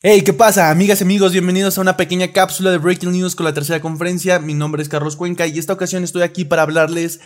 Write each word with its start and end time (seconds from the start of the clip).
Hey, 0.00 0.22
¿qué 0.22 0.32
pasa? 0.32 0.70
Amigas 0.70 1.00
y 1.00 1.02
amigos, 1.02 1.32
bienvenidos 1.32 1.76
a 1.76 1.80
una 1.80 1.96
pequeña 1.96 2.30
cápsula 2.30 2.70
de 2.70 2.78
Breaking 2.78 3.10
News 3.10 3.34
con 3.34 3.42
la 3.42 3.52
tercera 3.52 3.80
conferencia. 3.80 4.38
Mi 4.38 4.54
nombre 4.54 4.80
es 4.80 4.88
Carlos 4.88 5.16
Cuenca 5.16 5.48
y 5.48 5.58
esta 5.58 5.72
ocasión 5.72 6.04
estoy 6.04 6.22
aquí 6.22 6.44
para 6.44 6.62
hablarles 6.62 7.18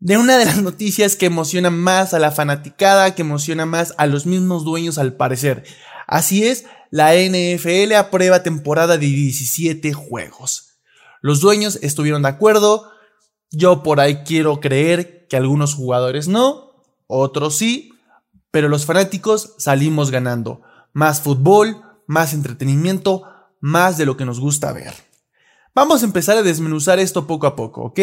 de 0.00 0.18
una 0.18 0.36
de 0.36 0.46
las 0.46 0.60
noticias 0.60 1.14
que 1.14 1.26
emociona 1.26 1.70
más 1.70 2.12
a 2.12 2.18
la 2.18 2.32
fanaticada, 2.32 3.14
que 3.14 3.22
emociona 3.22 3.66
más 3.66 3.94
a 3.98 4.06
los 4.06 4.26
mismos 4.26 4.64
dueños 4.64 4.98
al 4.98 5.12
parecer. 5.14 5.62
Así 6.08 6.44
es, 6.44 6.64
la 6.90 7.14
NFL 7.14 7.92
aprueba 7.94 8.42
temporada 8.42 8.98
de 8.98 9.06
17 9.06 9.92
juegos. 9.92 10.80
Los 11.20 11.40
dueños 11.40 11.78
estuvieron 11.82 12.22
de 12.22 12.30
acuerdo, 12.30 12.90
yo 13.52 13.84
por 13.84 14.00
ahí 14.00 14.24
quiero 14.24 14.58
creer 14.58 15.28
que 15.28 15.36
algunos 15.36 15.74
jugadores 15.74 16.26
no, 16.26 16.82
otros 17.06 17.54
sí, 17.54 17.92
pero 18.50 18.68
los 18.68 18.86
fanáticos 18.86 19.54
salimos 19.58 20.10
ganando. 20.10 20.62
Más 20.92 21.20
fútbol, 21.20 21.91
más 22.12 22.34
entretenimiento, 22.34 23.24
más 23.60 23.96
de 23.96 24.06
lo 24.06 24.16
que 24.16 24.26
nos 24.26 24.38
gusta 24.38 24.72
ver. 24.72 24.92
Vamos 25.74 26.02
a 26.02 26.04
empezar 26.04 26.36
a 26.36 26.42
desmenuzar 26.42 26.98
esto 26.98 27.26
poco 27.26 27.46
a 27.46 27.56
poco, 27.56 27.80
¿ok? 27.84 27.98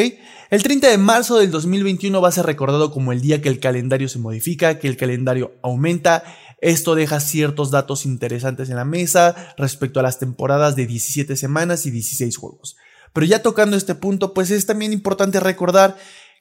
El 0.50 0.64
30 0.64 0.88
de 0.88 0.98
marzo 0.98 1.38
del 1.38 1.52
2021 1.52 2.20
va 2.20 2.30
a 2.30 2.32
ser 2.32 2.48
recordado 2.48 2.92
como 2.92 3.12
el 3.12 3.22
día 3.22 3.44
que 3.44 3.50
el 3.50 3.60
calendario 3.60 4.10
se 4.10 4.18
modifica, 4.18 4.80
que 4.80 4.88
el 4.88 4.98
calendario 4.98 5.54
aumenta. 5.62 6.24
Esto 6.62 6.96
deja 6.96 7.20
ciertos 7.20 7.70
datos 7.70 8.08
interesantes 8.08 8.72
en 8.72 8.78
la 8.78 8.86
mesa 8.86 9.54
respecto 9.56 10.00
a 10.00 10.04
las 10.04 10.18
temporadas 10.18 10.76
de 10.76 10.88
17 10.88 11.36
semanas 11.36 11.86
y 11.86 11.92
16 11.92 12.36
juegos. 12.36 12.76
Pero 13.14 13.28
ya 13.28 13.44
tocando 13.44 13.78
este 13.78 13.94
punto, 13.94 14.34
pues 14.34 14.50
es 14.50 14.66
también 14.66 14.92
importante 14.92 15.40
recordar 15.40 15.96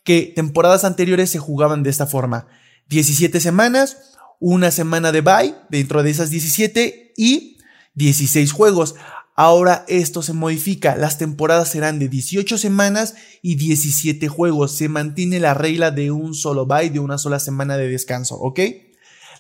que 0.05 0.33
temporadas 0.35 0.85
anteriores 0.85 1.29
se 1.29 1.39
jugaban 1.39 1.83
de 1.83 1.91
esta 1.91 2.07
forma. 2.07 2.47
17 2.89 3.39
semanas, 3.41 4.15
una 4.41 4.71
semana 4.71 5.13
de 5.13 5.21
bye 5.21 5.55
dentro 5.69 6.03
de 6.03 6.09
esas 6.09 6.31
17 6.31 7.13
y 7.19 7.58
16 7.99 8.53
juegos. 8.53 8.95
Ahora 9.35 9.85
esto 9.87 10.23
se 10.23 10.33
modifica, 10.33 10.97
las 10.97 11.19
temporadas 11.19 11.69
serán 11.69 11.99
de 11.99 12.09
18 12.09 12.59
semanas 12.59 13.15
y 13.43 13.57
17 13.57 14.27
juegos. 14.29 14.73
Se 14.73 14.89
mantiene 14.89 15.39
la 15.39 15.55
regla 15.55 15.91
de 15.91 16.11
un 16.11 16.35
solo 16.35 16.67
bye, 16.67 16.91
de 16.91 16.99
una 16.99 17.19
sola 17.19 17.39
semana 17.39 17.77
de 17.77 17.89
descanso, 17.89 18.37
¿ok? 18.37 18.61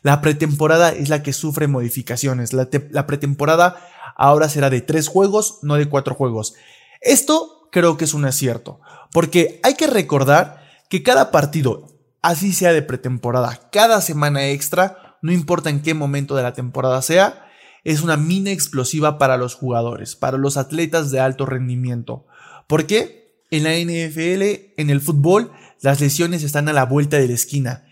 La 0.02 0.20
pretemporada 0.20 0.90
es 0.90 1.08
la 1.08 1.22
que 1.22 1.32
sufre 1.32 1.66
modificaciones. 1.66 2.52
La, 2.52 2.68
la 2.90 3.06
pretemporada 3.06 3.76
ahora 4.16 4.48
será 4.48 4.70
de 4.70 4.80
3 4.80 5.08
juegos, 5.08 5.58
no 5.62 5.74
de 5.74 5.88
4 5.88 6.14
juegos. 6.14 6.54
Esto 7.00 7.68
creo 7.72 7.96
que 7.96 8.04
es 8.04 8.14
un 8.14 8.24
acierto, 8.24 8.80
porque 9.12 9.60
hay 9.62 9.74
que 9.74 9.86
recordar 9.86 10.62
que 10.88 11.02
cada 11.02 11.30
partido, 11.30 11.88
así 12.22 12.52
sea 12.52 12.72
de 12.72 12.82
pretemporada, 12.82 13.68
cada 13.72 14.00
semana 14.00 14.46
extra, 14.48 15.18
no 15.22 15.32
importa 15.32 15.70
en 15.70 15.82
qué 15.82 15.94
momento 15.94 16.36
de 16.36 16.44
la 16.44 16.52
temporada 16.52 17.02
sea, 17.02 17.47
es 17.84 18.02
una 18.02 18.16
mina 18.16 18.50
explosiva 18.50 19.18
para 19.18 19.36
los 19.36 19.54
jugadores, 19.54 20.16
para 20.16 20.38
los 20.38 20.56
atletas 20.56 21.10
de 21.10 21.20
alto 21.20 21.46
rendimiento. 21.46 22.26
¿Por 22.66 22.86
qué? 22.86 23.44
En 23.50 23.64
la 23.64 23.70
NFL, 23.72 24.42
en 24.76 24.90
el 24.90 25.00
fútbol, 25.00 25.52
las 25.80 26.00
lesiones 26.00 26.42
están 26.42 26.68
a 26.68 26.72
la 26.72 26.84
vuelta 26.84 27.18
de 27.18 27.28
la 27.28 27.34
esquina. 27.34 27.84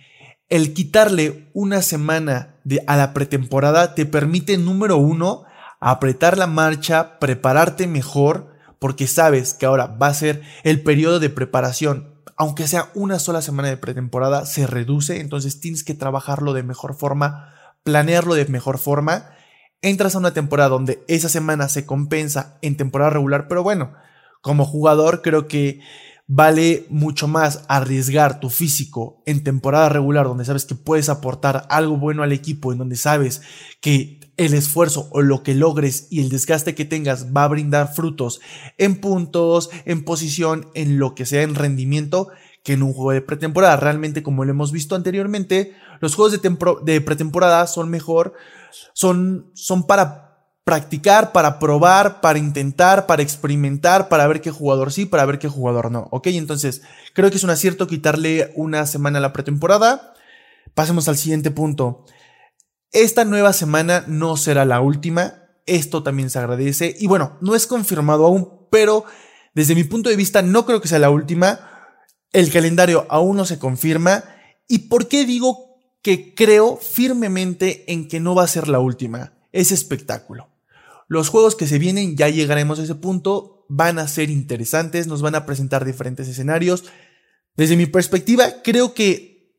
El 0.49 0.75
quitarle 0.75 1.51
una 1.55 1.83
semana 1.83 2.57
de, 2.65 2.83
a 2.87 2.97
la 2.97 3.15
pretemporada 3.15 3.95
te 3.95 4.07
permite, 4.07 4.59
número 4.59 4.97
uno, 4.97 5.45
apretar 5.81 6.37
la 6.37 6.47
marcha, 6.47 7.19
prepararte 7.19 7.87
mejor, 7.87 8.55
porque 8.79 9.07
sabes 9.07 9.55
que 9.55 9.67
ahora 9.67 9.87
va 9.87 10.09
a 10.09 10.15
ser 10.15 10.43
el 10.63 10.83
periodo 10.83 11.21
de 11.21 11.31
preparación. 11.31 12.15
Aunque 12.37 12.69
sea 12.69 12.91
una 12.95 13.19
sola 13.19 13.41
semana 13.41 13.69
de 13.69 13.79
pretemporada, 13.79 14.45
se 14.45 14.67
reduce, 14.67 15.21
entonces 15.21 15.59
tienes 15.59 15.85
que 15.85 15.95
trabajarlo 15.95 16.53
de 16.53 16.63
mejor 16.63 16.95
forma, 16.95 17.55
planearlo 17.83 18.35
de 18.35 18.45
mejor 18.47 18.79
forma 18.79 19.31
entras 19.87 20.17
a 20.17 20.19
una 20.19 20.35
temporada 20.35 20.69
donde 20.69 21.05
esa 21.07 21.29
semana 21.29 21.69
se 21.69 21.87
compensa 21.87 22.59
en 22.61 22.77
temporada 22.77 23.11
regular, 23.11 23.47
pero 23.49 23.63
bueno, 23.63 23.93
como 24.41 24.65
jugador 24.65 25.23
creo 25.23 25.47
que 25.47 25.81
vale 26.27 26.87
mucho 26.91 27.29
más 27.29 27.63
arriesgar 27.69 28.41
tu 28.41 28.51
físico 28.51 29.23
en 29.27 29.45
temporada 29.45 29.89
regular 29.89 30.27
donde 30.27 30.45
sabes 30.45 30.65
que 30.65 30.75
puedes 30.75 31.09
aportar 31.09 31.67
algo 31.71 31.99
bueno 31.99 32.25
al 32.25 32.33
equipo, 32.33 32.73
en 32.73 32.79
donde 32.79 32.97
sabes 32.97 33.43
que 33.81 34.19
el 34.37 34.55
esfuerzo 34.55 35.09
o 35.13 35.23
lo 35.23 35.45
que 35.45 35.55
logres 35.55 36.09
y 36.11 36.21
el 36.21 36.31
desgaste 36.31 36.75
que 36.75 36.85
tengas 36.85 37.29
va 37.35 37.45
a 37.45 37.49
brindar 37.49 37.95
frutos 37.95 38.41
en 38.79 39.01
puntos, 39.01 39.71
en 39.85 40.05
posición, 40.05 40.69
en 40.75 40.99
lo 40.99 41.15
que 41.15 41.27
sea 41.27 41.43
en 41.43 41.55
rendimiento, 41.55 42.29
que 42.65 42.73
en 42.73 42.83
un 42.83 42.93
juego 42.93 43.13
de 43.13 43.23
pretemporada. 43.23 43.77
Realmente, 43.77 44.25
como 44.25 44.45
lo 44.45 44.51
hemos 44.51 44.73
visto 44.73 44.97
anteriormente, 44.97 45.75
los 46.01 46.17
juegos 46.17 46.33
de, 46.33 46.57
de 46.85 47.01
pretemporada 47.01 47.67
son 47.69 47.89
mejor 47.89 48.35
son, 48.93 49.51
son 49.55 49.87
para 49.87 50.27
practicar, 50.67 51.31
para 51.31 51.61
probar, 51.61 52.21
para 52.21 52.41
intentar, 52.41 53.07
para 53.07 53.23
experimentar, 53.23 54.09
para 54.09 54.27
ver 54.27 54.41
qué 54.41 54.51
jugador 54.51 54.93
sí, 54.93 55.07
para 55.07 55.25
ver 55.25 55.39
qué 55.39 55.47
jugador 55.47 55.93
no. 55.93 56.09
Ok, 56.11 56.27
entonces 56.27 56.83
creo 57.15 57.31
que 57.31 57.37
es 57.37 57.45
un 57.45 57.51
acierto 57.51 57.87
quitarle 57.87 58.53
una 58.57 58.85
semana 58.87 59.19
a 59.19 59.23
la 59.23 59.33
pretemporada. 59.33 60.13
Pasemos 60.75 61.07
al 61.07 61.17
siguiente 61.17 61.53
punto. 61.53 62.05
Esta 62.91 63.25
nueva 63.25 63.53
semana 63.53 64.05
no 64.09 64.37
será 64.37 64.65
la 64.65 64.81
última. 64.81 65.35
Esto 65.67 66.03
también 66.03 66.31
se 66.31 66.41
agradece. 66.41 66.97
Y 66.99 67.07
bueno, 67.07 67.39
no 67.41 67.55
es 67.55 67.69
confirmado 67.69 68.27
aún, 68.27 68.67
pero 68.71 69.05
desde 69.55 69.77
mi 69.77 69.85
punto 69.85 70.11
de 70.11 70.17
vista 70.17 70.43
no 70.43 70.67
creo 70.67 70.81
que 70.81 70.89
sea 70.89 70.99
la 70.99 71.11
última. 71.11 71.61
El 72.33 72.51
calendario 72.51 73.07
aún 73.09 73.37
no 73.37 73.45
se 73.45 73.61
confirma. 73.61 74.25
¿Y 74.67 74.89
por 74.89 75.07
qué 75.07 75.25
digo 75.25 75.66
que 76.07 76.37
creo 76.37 76.77
firmemente 76.77 77.83
en 77.93 78.07
que 78.07 78.21
no 78.21 78.37
va 78.37 78.45
a 78.45 78.47
ser 78.47 78.69
la 78.69 78.79
última. 78.79 79.33
Es 79.51 79.73
espectáculo. 79.73 80.49
Los 81.09 81.31
juegos 81.31 81.57
que 81.57 81.67
se 81.67 81.81
vienen, 81.81 82.17
ya 82.17 82.29
llegaremos 82.29 82.79
a 82.79 82.85
ese 82.85 82.95
punto, 82.95 83.67
van 83.69 83.99
a 83.99 84.07
ser 84.07 84.31
interesantes, 84.31 85.09
nos 85.09 85.21
van 85.21 85.35
a 85.35 85.45
presentar 85.47 85.85
diferentes 85.85 86.29
escenarios. 86.29 86.85
Desde 87.57 87.75
mi 87.75 87.87
perspectiva, 87.87 88.63
creo 88.63 88.95
que, 88.95 89.53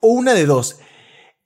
o 0.00 0.08
una 0.08 0.34
de 0.34 0.44
dos, 0.44 0.78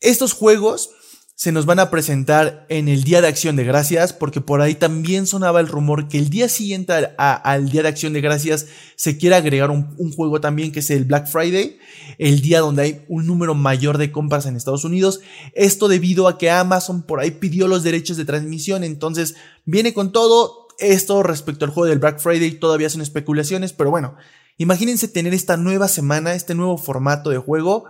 estos 0.00 0.32
juegos 0.32 0.88
se 1.36 1.52
nos 1.52 1.66
van 1.66 1.78
a 1.78 1.91
presentar 1.91 2.64
en 2.70 2.88
el 2.88 3.04
Día 3.04 3.20
de 3.20 3.28
Acción 3.28 3.56
de 3.56 3.64
Gracias, 3.64 4.14
porque 4.14 4.41
por 4.41 4.62
ahí 4.62 4.74
también 4.74 5.26
sonaba 5.26 5.60
el 5.60 5.69
rumor 5.69 6.08
que 6.08 6.16
el 6.16 6.30
día 6.30 6.48
siguiente 6.48 6.94
al, 7.19 7.69
Día 7.69 7.82
de 7.82 7.88
Acción 7.88 8.14
de 8.14 8.22
Gracias 8.22 8.69
se 8.97 9.19
quiere 9.19 9.36
agregar 9.36 9.70
un, 9.70 10.12
juego 10.16 10.41
también 10.41 10.72
que 10.72 10.80
es 10.80 10.88
el 10.88 11.04
Black 11.04 11.28
Friday, 11.28 11.78
el 12.16 12.41
día 12.41 12.60
donde 12.60 12.82
hay 12.82 13.04
un 13.08 13.26
número 13.26 13.54
mayor 13.54 13.98
de 13.98 14.10
compras 14.10 14.47
en 14.47 14.56
Estados 14.56 14.84
Unidos. 14.84 15.20
Esto 15.52 15.88
debido 15.88 16.26
a 16.26 16.38
que 16.38 16.50
Amazon 16.50 17.02
por 17.02 17.20
ahí 17.20 17.32
pidió 17.32 17.68
los 17.68 17.82
derechos 17.82 18.16
de 18.16 18.24
transmisión, 18.24 18.82
entonces 18.82 19.36
viene 19.66 19.92
con 19.92 20.12
todo. 20.12 20.68
Esto 20.78 21.22
respecto 21.22 21.66
al 21.66 21.70
juego 21.70 21.88
del 21.88 21.98
Black 21.98 22.18
Friday 22.18 22.53
todavía 22.53 22.88
son 22.88 23.03
especulaciones, 23.03 23.74
pero 23.74 23.91
bueno, 23.91 24.16
imagínense 24.56 25.06
tener 25.06 25.34
esta 25.34 25.58
nueva 25.58 25.88
semana, 25.88 26.34
este 26.34 26.54
nuevo 26.54 26.78
formato 26.78 27.28
de 27.28 27.38
juego 27.38 27.84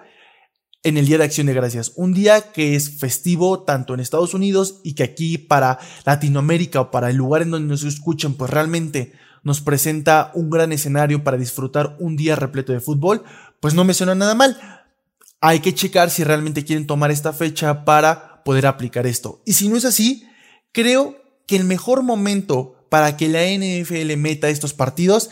en 0.87 0.97
el 0.97 1.07
Día 1.07 1.19
de 1.19 1.25
Acción 1.25 1.49
de 1.49 1.53
Gracias. 1.53 1.93
Un 1.97 2.15
día 2.15 2.53
que 2.53 2.77
es 2.77 3.01
festivo 3.01 3.65
tanto 3.65 3.93
en 3.93 3.99
Estados 3.99 4.35
Unidos 4.35 4.81
y 4.85 4.95
que 4.95 5.03
aquí 5.03 5.37
para 5.37 5.81
Latinoamérica 6.05 6.81
o 6.81 6.91
para 6.93 7.11
el 7.11 7.17
lugar 7.17 7.43
en 7.43 7.51
donde 7.51 7.67
nos 7.67 7.83
escuchen, 7.83 8.35
pues 8.35 8.53
realmente 8.53 9.13
nos 9.43 9.61
presenta 9.61 10.31
un 10.35 10.49
gran 10.49 10.71
escenario 10.71 11.25
para 11.25 11.39
disfrutar 11.39 11.97
un 11.99 12.17
día 12.17 12.37
repleto 12.37 12.73
de 12.73 12.79
fútbol, 12.79 13.25
pues 13.59 13.75
no 13.75 13.83
me 13.83 13.95
suena 13.95 14.15
nada 14.15 14.37
mal. 14.37 14.85
Hay 15.41 15.59
que 15.59 15.75
checar 15.75 16.09
si 16.09 16.23
realmente 16.23 16.65
quieren 16.65 16.87
tomar 16.87 17.11
esta 17.11 17.33
fecha 17.33 17.85
para 17.85 18.45
poder 18.45 18.67
aplicar 18.67 19.09
esto. 19.09 19.43
Y 19.45 19.55
si 19.55 19.69
no 19.69 19.77
es 19.77 19.85
así, 19.85 20.25
creo 20.71 21.17
que 21.49 21.57
el 21.57 21.65
mejor 21.65 22.05
momento 22.05 22.87
para 22.91 23.17
que 23.17 23.29
la 23.29 23.43
NFL 23.43 24.17
meta 24.17 24.49
estos 24.51 24.73
partidos 24.73 25.31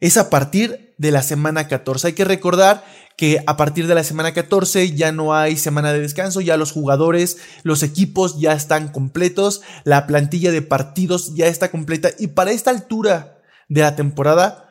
es 0.00 0.16
a 0.16 0.30
partir 0.30 0.94
de 0.96 1.10
la 1.10 1.22
semana 1.22 1.68
14. 1.68 2.06
Hay 2.06 2.12
que 2.14 2.24
recordar 2.24 2.84
que 3.16 3.42
a 3.46 3.56
partir 3.56 3.86
de 3.86 3.94
la 3.94 4.04
semana 4.04 4.34
14 4.34 4.92
ya 4.92 5.12
no 5.12 5.34
hay 5.34 5.56
semana 5.56 5.92
de 5.92 6.00
descanso, 6.00 6.40
ya 6.40 6.56
los 6.56 6.72
jugadores, 6.72 7.38
los 7.62 7.82
equipos 7.82 8.40
ya 8.40 8.52
están 8.52 8.88
completos, 8.88 9.62
la 9.84 10.06
plantilla 10.06 10.50
de 10.50 10.62
partidos 10.62 11.34
ya 11.34 11.46
está 11.46 11.70
completa 11.70 12.10
y 12.18 12.28
para 12.28 12.52
esta 12.52 12.70
altura 12.70 13.38
de 13.68 13.82
la 13.82 13.96
temporada, 13.96 14.70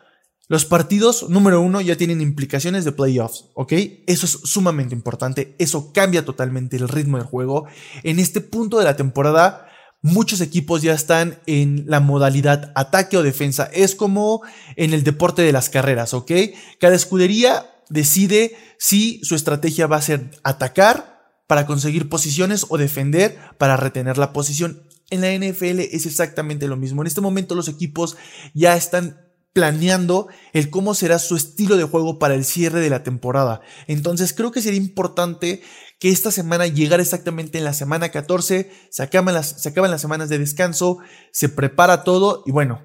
los 0.50 0.66
partidos 0.66 1.30
número 1.30 1.62
uno 1.62 1.80
ya 1.82 1.96
tienen 1.96 2.22
implicaciones 2.22 2.84
de 2.84 2.92
playoffs, 2.92 3.46
¿ok? 3.56 3.74
Eso 4.08 4.26
es 4.26 4.32
sumamente 4.44 4.94
importante, 4.94 5.56
eso 5.58 5.94
cambia 5.94 6.26
totalmente 6.26 6.76
el 6.76 6.90
ritmo 6.90 7.18
del 7.18 7.26
juego. 7.26 7.66
En 8.04 8.20
este 8.20 8.42
punto 8.42 8.78
de 8.78 8.84
la 8.84 8.98
temporada, 8.98 9.68
muchos 10.02 10.42
equipos 10.42 10.82
ya 10.82 10.94
están 10.94 11.40
en 11.46 11.86
la 11.88 12.02
modalidad 12.02 12.72
ataque 12.76 13.18
o 13.18 13.24
defensa. 13.24 13.70
Es 13.74 13.96
como 13.96 14.42
en 14.76 14.94
el 14.94 15.04
deporte 15.04 15.42
de 15.42 15.54
las 15.54 15.70
carreras, 15.70 16.14
¿ok? 16.14 16.32
Cada 16.78 16.94
escudería 16.94 17.73
decide 17.90 18.56
si 18.78 19.20
su 19.24 19.36
estrategia 19.36 19.88
va 19.88 19.98
a 19.98 20.02
ser 20.02 20.32
atacar 20.44 21.14
para 21.48 21.66
conseguir 21.66 22.10
posiciones 22.10 22.66
o 22.70 22.78
defender 22.78 23.38
para 23.58 23.78
retener 23.78 24.18
la 24.18 24.34
posición. 24.34 24.88
En 25.10 25.22
la 25.22 25.32
NFL 25.32 25.80
es 25.80 26.06
exactamente 26.06 26.68
lo 26.68 26.78
mismo. 26.78 27.02
En 27.02 27.08
este 27.08 27.22
momento 27.22 27.56
los 27.56 27.68
equipos 27.68 28.18
ya 28.54 28.76
están 28.76 29.24
planeando 29.54 30.28
el 30.52 30.70
cómo 30.72 30.96
será 30.96 31.20
su 31.20 31.36
estilo 31.36 31.78
de 31.78 31.84
juego 31.84 32.18
para 32.18 32.34
el 32.34 32.44
cierre 32.44 32.80
de 32.80 32.90
la 32.90 33.04
temporada. 33.04 33.62
Entonces 33.88 34.34
creo 34.34 34.52
que 34.52 34.62
sería 34.62 34.80
importante 34.80 35.62
que 36.00 36.10
esta 36.10 36.32
semana 36.32 36.68
llegara 36.68 37.04
exactamente 37.04 37.60
en 37.60 37.64
la 37.64 37.74
semana 37.74 38.10
14, 38.10 38.72
se 38.90 39.04
acaban 39.04 39.36
las, 39.36 39.62
se 39.62 39.70
acaban 39.70 39.92
las 39.92 40.02
semanas 40.02 40.28
de 40.30 40.40
descanso, 40.40 40.98
se 41.32 41.50
prepara 41.50 42.04
todo 42.04 42.44
y 42.46 42.52
bueno, 42.52 42.82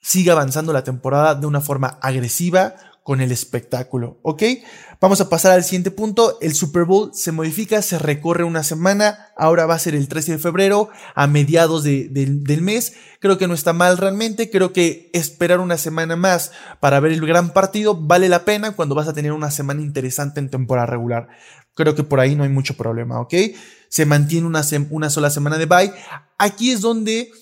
sigue 0.00 0.30
avanzando 0.30 0.72
la 0.72 0.82
temporada 0.82 1.34
de 1.34 1.46
una 1.46 1.60
forma 1.60 1.98
agresiva, 2.00 2.74
con 3.02 3.20
el 3.20 3.32
espectáculo, 3.32 4.20
¿ok? 4.22 4.42
Vamos 5.00 5.20
a 5.20 5.28
pasar 5.28 5.52
al 5.52 5.64
siguiente 5.64 5.90
punto. 5.90 6.38
El 6.40 6.54
Super 6.54 6.84
Bowl 6.84 7.10
se 7.12 7.32
modifica, 7.32 7.82
se 7.82 7.98
recorre 7.98 8.44
una 8.44 8.62
semana. 8.62 9.32
Ahora 9.36 9.66
va 9.66 9.74
a 9.74 9.80
ser 9.80 9.96
el 9.96 10.06
13 10.06 10.32
de 10.32 10.38
febrero, 10.38 10.88
a 11.16 11.26
mediados 11.26 11.82
del 11.82 12.60
mes. 12.62 12.94
Creo 13.18 13.38
que 13.38 13.48
no 13.48 13.54
está 13.54 13.72
mal 13.72 13.98
realmente. 13.98 14.50
Creo 14.50 14.72
que 14.72 15.10
esperar 15.12 15.58
una 15.58 15.78
semana 15.78 16.14
más 16.14 16.52
para 16.78 17.00
ver 17.00 17.10
el 17.10 17.26
gran 17.26 17.52
partido 17.52 17.96
vale 17.96 18.28
la 18.28 18.44
pena 18.44 18.76
cuando 18.76 18.94
vas 18.94 19.08
a 19.08 19.14
tener 19.14 19.32
una 19.32 19.50
semana 19.50 19.82
interesante 19.82 20.38
en 20.38 20.48
temporada 20.48 20.86
regular. 20.86 21.28
Creo 21.74 21.96
que 21.96 22.04
por 22.04 22.20
ahí 22.20 22.36
no 22.36 22.44
hay 22.44 22.50
mucho 22.50 22.76
problema, 22.76 23.20
¿ok? 23.20 23.34
Se 23.88 24.06
mantiene 24.06 24.46
una, 24.46 24.62
una 24.90 25.10
sola 25.10 25.30
semana 25.30 25.58
de 25.58 25.66
bye. 25.66 25.92
Aquí 26.38 26.70
es 26.70 26.80
donde 26.80 27.32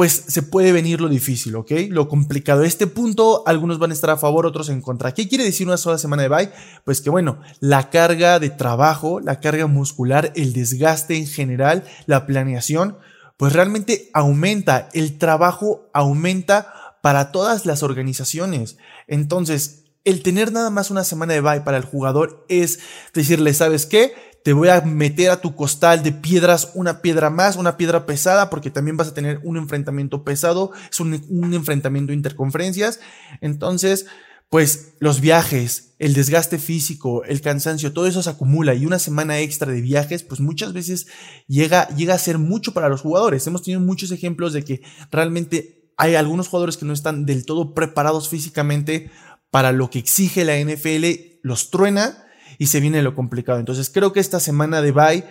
pues 0.00 0.24
se 0.28 0.42
puede 0.42 0.72
venir 0.72 0.98
lo 1.02 1.10
difícil, 1.10 1.56
¿ok? 1.56 1.72
Lo 1.90 2.08
complicado. 2.08 2.64
Este 2.64 2.86
punto, 2.86 3.42
algunos 3.44 3.78
van 3.78 3.90
a 3.90 3.92
estar 3.92 4.08
a 4.08 4.16
favor, 4.16 4.46
otros 4.46 4.70
en 4.70 4.80
contra. 4.80 5.12
¿Qué 5.12 5.28
quiere 5.28 5.44
decir 5.44 5.66
una 5.66 5.76
sola 5.76 5.98
semana 5.98 6.22
de 6.22 6.30
bye? 6.30 6.50
Pues 6.86 7.02
que 7.02 7.10
bueno, 7.10 7.42
la 7.60 7.90
carga 7.90 8.38
de 8.38 8.48
trabajo, 8.48 9.20
la 9.20 9.40
carga 9.40 9.66
muscular, 9.66 10.32
el 10.36 10.54
desgaste 10.54 11.18
en 11.18 11.26
general, 11.26 11.84
la 12.06 12.24
planeación, 12.24 12.96
pues 13.36 13.52
realmente 13.52 14.08
aumenta, 14.14 14.88
el 14.94 15.18
trabajo 15.18 15.90
aumenta 15.92 16.96
para 17.02 17.30
todas 17.30 17.66
las 17.66 17.82
organizaciones. 17.82 18.78
Entonces, 19.06 19.84
el 20.04 20.22
tener 20.22 20.50
nada 20.50 20.70
más 20.70 20.90
una 20.90 21.04
semana 21.04 21.34
de 21.34 21.42
bye 21.42 21.60
para 21.60 21.76
el 21.76 21.84
jugador 21.84 22.46
es 22.48 22.78
decirle, 23.12 23.52
¿sabes 23.52 23.84
qué? 23.84 24.14
Te 24.42 24.52
voy 24.52 24.68
a 24.68 24.80
meter 24.80 25.30
a 25.30 25.40
tu 25.40 25.54
costal 25.54 26.02
de 26.02 26.12
piedras 26.12 26.72
una 26.74 27.02
piedra 27.02 27.30
más, 27.30 27.56
una 27.56 27.76
piedra 27.76 28.06
pesada, 28.06 28.48
porque 28.48 28.70
también 28.70 28.96
vas 28.96 29.08
a 29.08 29.14
tener 29.14 29.40
un 29.42 29.56
enfrentamiento 29.56 30.24
pesado, 30.24 30.72
es 30.90 31.00
un, 31.00 31.14
enfrentamiento 31.52 32.12
interconferencias. 32.12 33.00
Entonces, 33.40 34.06
pues 34.48 34.94
los 34.98 35.20
viajes, 35.20 35.94
el 35.98 36.14
desgaste 36.14 36.58
físico, 36.58 37.22
el 37.24 37.40
cansancio, 37.40 37.92
todo 37.92 38.06
eso 38.06 38.22
se 38.22 38.30
acumula 38.30 38.74
y 38.74 38.86
una 38.86 38.98
semana 38.98 39.38
extra 39.38 39.70
de 39.70 39.80
viajes, 39.80 40.22
pues 40.22 40.40
muchas 40.40 40.72
veces 40.72 41.06
llega, 41.46 41.88
llega 41.88 42.14
a 42.14 42.18
ser 42.18 42.38
mucho 42.38 42.72
para 42.72 42.88
los 42.88 43.02
jugadores. 43.02 43.46
Hemos 43.46 43.62
tenido 43.62 43.80
muchos 43.80 44.10
ejemplos 44.10 44.52
de 44.52 44.64
que 44.64 44.80
realmente 45.10 45.92
hay 45.98 46.14
algunos 46.14 46.48
jugadores 46.48 46.78
que 46.78 46.86
no 46.86 46.94
están 46.94 47.26
del 47.26 47.44
todo 47.44 47.74
preparados 47.74 48.30
físicamente 48.30 49.10
para 49.50 49.72
lo 49.72 49.90
que 49.90 49.98
exige 49.98 50.44
la 50.44 50.58
NFL, 50.58 51.04
los 51.42 51.70
truena 51.70 52.24
y 52.60 52.66
se 52.66 52.78
viene 52.78 53.00
lo 53.00 53.14
complicado. 53.14 53.58
Entonces 53.58 53.88
creo 53.88 54.12
que 54.12 54.20
esta 54.20 54.38
semana 54.38 54.82
de 54.82 54.92
bye, 54.92 55.24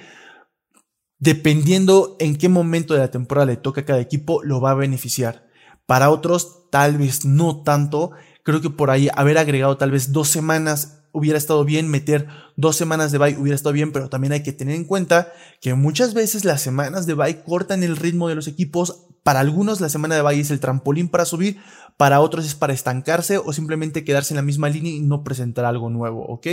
dependiendo 1.19 2.17
en 2.19 2.35
qué 2.35 2.49
momento 2.49 2.95
de 2.95 3.01
la 3.01 3.11
temporada 3.11 3.45
le 3.45 3.55
toca 3.55 3.81
a 3.81 3.85
cada 3.85 3.99
equipo, 3.99 4.43
lo 4.43 4.59
va 4.59 4.71
a 4.71 4.73
beneficiar. 4.73 5.47
Para 5.85 6.09
otros, 6.09 6.71
tal 6.71 6.97
vez 6.97 7.25
no 7.25 7.61
tanto. 7.61 8.13
Creo 8.41 8.61
que 8.61 8.71
por 8.71 8.89
ahí 8.89 9.09
haber 9.13 9.37
agregado 9.37 9.77
tal 9.77 9.91
vez 9.91 10.11
dos 10.11 10.27
semanas 10.27 11.03
hubiera 11.11 11.37
estado 11.37 11.63
bien, 11.65 11.87
meter 11.87 12.27
dos 12.55 12.75
semanas 12.75 13.11
de 13.11 13.19
bye 13.19 13.37
hubiera 13.37 13.55
estado 13.55 13.73
bien, 13.73 13.91
pero 13.91 14.09
también 14.09 14.33
hay 14.33 14.41
que 14.41 14.51
tener 14.51 14.73
en 14.73 14.85
cuenta 14.85 15.31
que 15.61 15.75
muchas 15.75 16.15
veces 16.15 16.45
las 16.45 16.61
semanas 16.61 17.05
de 17.05 17.13
bye 17.13 17.43
cortan 17.43 17.83
el 17.83 17.95
ritmo 17.95 18.27
de 18.27 18.33
los 18.33 18.47
equipos. 18.47 19.05
Para 19.21 19.41
algunos 19.41 19.81
la 19.81 19.89
semana 19.89 20.15
de 20.15 20.23
bye 20.23 20.39
es 20.39 20.49
el 20.49 20.59
trampolín 20.59 21.09
para 21.09 21.25
subir, 21.25 21.57
para 21.95 22.21
otros 22.21 22.47
es 22.47 22.55
para 22.55 22.73
estancarse 22.73 23.37
o 23.37 23.53
simplemente 23.53 24.03
quedarse 24.03 24.33
en 24.33 24.37
la 24.37 24.41
misma 24.41 24.67
línea 24.67 24.93
y 24.93 25.01
no 25.01 25.23
presentar 25.23 25.65
algo 25.65 25.91
nuevo, 25.91 26.25
¿ok? 26.25 26.47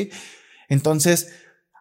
Entonces, 0.68 1.32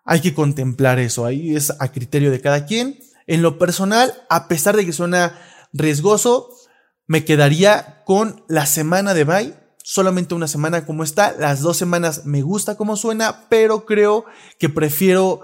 hay 0.03 0.21
que 0.21 0.33
contemplar 0.33 0.99
eso, 0.99 1.25
ahí 1.25 1.55
es 1.55 1.73
a 1.79 1.91
criterio 1.91 2.31
de 2.31 2.41
cada 2.41 2.65
quien. 2.65 2.99
En 3.27 3.41
lo 3.41 3.57
personal, 3.57 4.13
a 4.29 4.47
pesar 4.47 4.75
de 4.75 4.85
que 4.85 4.93
suena 4.93 5.39
riesgoso, 5.73 6.49
me 7.07 7.25
quedaría 7.25 8.03
con 8.05 8.43
la 8.47 8.65
semana 8.65 9.13
de 9.13 9.23
bye, 9.23 9.55
solamente 9.83 10.35
una 10.35 10.47
semana 10.47 10.85
como 10.85 11.03
está, 11.03 11.33
las 11.37 11.61
dos 11.61 11.77
semanas 11.77 12.25
me 12.25 12.41
gusta 12.41 12.75
como 12.75 12.97
suena, 12.97 13.47
pero 13.49 13.85
creo 13.85 14.25
que 14.59 14.69
prefiero 14.69 15.41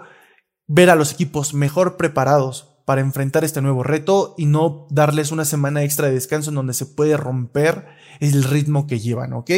ver 0.68 0.90
a 0.90 0.96
los 0.96 1.12
equipos 1.12 1.54
mejor 1.54 1.98
preparados 1.98 2.72
para 2.86 3.02
enfrentar 3.02 3.44
este 3.44 3.62
nuevo 3.62 3.84
reto 3.84 4.36
y 4.38 4.46
no 4.46 4.88
darles 4.90 5.32
una 5.32 5.46
semana 5.46 5.84
extra 5.84 6.08
de 6.08 6.14
descanso 6.14 6.50
en 6.50 6.56
donde 6.56 6.74
se 6.74 6.86
puede 6.86 7.18
romper 7.18 7.88
el 8.20 8.44
ritmo 8.44 8.88
que 8.88 9.00
llevan, 9.00 9.34
¿ok? 9.34 9.52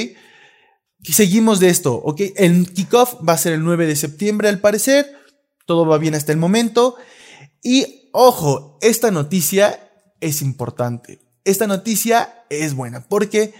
Seguimos 1.12 1.60
de 1.60 1.70
esto, 1.70 1.96
¿ok? 1.96 2.22
El 2.36 2.72
kickoff 2.72 3.16
va 3.28 3.34
a 3.34 3.38
ser 3.38 3.54
el 3.54 3.64
9 3.64 3.88
de 3.88 3.96
septiembre 3.96 4.48
al 4.48 4.60
parecer. 4.60 5.12
Todo 5.66 5.86
va 5.86 5.98
bien 5.98 6.16
hasta 6.16 6.32
el 6.32 6.38
momento. 6.38 6.96
Y 7.62 8.10
ojo, 8.14 8.78
esta 8.82 9.12
noticia 9.12 9.92
es 10.22 10.42
importante. 10.42 11.20
Esta 11.44 11.68
noticia 11.68 12.46
es 12.50 12.74
buena 12.74 13.02
porque 13.08 13.54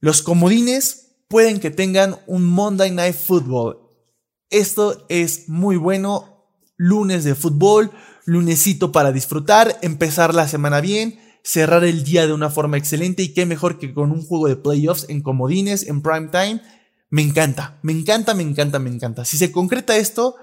los 0.00 0.22
comodines 0.22 1.16
pueden 1.28 1.58
que 1.58 1.70
tengan 1.70 2.16
un 2.26 2.44
Monday 2.44 2.90
Night 2.90 3.16
Football. 3.16 3.78
Esto 4.50 5.04
es 5.08 5.48
muy 5.48 5.76
bueno. 5.76 6.36
Lunes 6.76 7.24
de 7.24 7.34
fútbol, 7.34 7.90
lunesito 8.24 8.92
para 8.92 9.10
disfrutar, 9.10 9.76
empezar 9.82 10.32
la 10.32 10.46
semana 10.46 10.80
bien, 10.80 11.18
cerrar 11.42 11.84
el 11.84 12.04
día 12.04 12.26
de 12.26 12.32
una 12.32 12.50
forma 12.50 12.76
excelente 12.76 13.22
y 13.22 13.32
qué 13.32 13.46
mejor 13.46 13.78
que 13.78 13.94
con 13.94 14.12
un 14.12 14.22
juego 14.22 14.48
de 14.48 14.56
playoffs 14.56 15.06
en 15.08 15.22
comodines, 15.22 15.86
en 15.86 16.02
prime 16.02 16.28
time. 16.28 16.60
Me 17.10 17.22
encanta, 17.22 17.78
me 17.82 17.92
encanta, 17.92 18.34
me 18.34 18.42
encanta, 18.42 18.78
me 18.78 18.90
encanta. 18.90 19.24
Si 19.24 19.38
se 19.38 19.50
concreta 19.50 19.96
esto, 19.96 20.36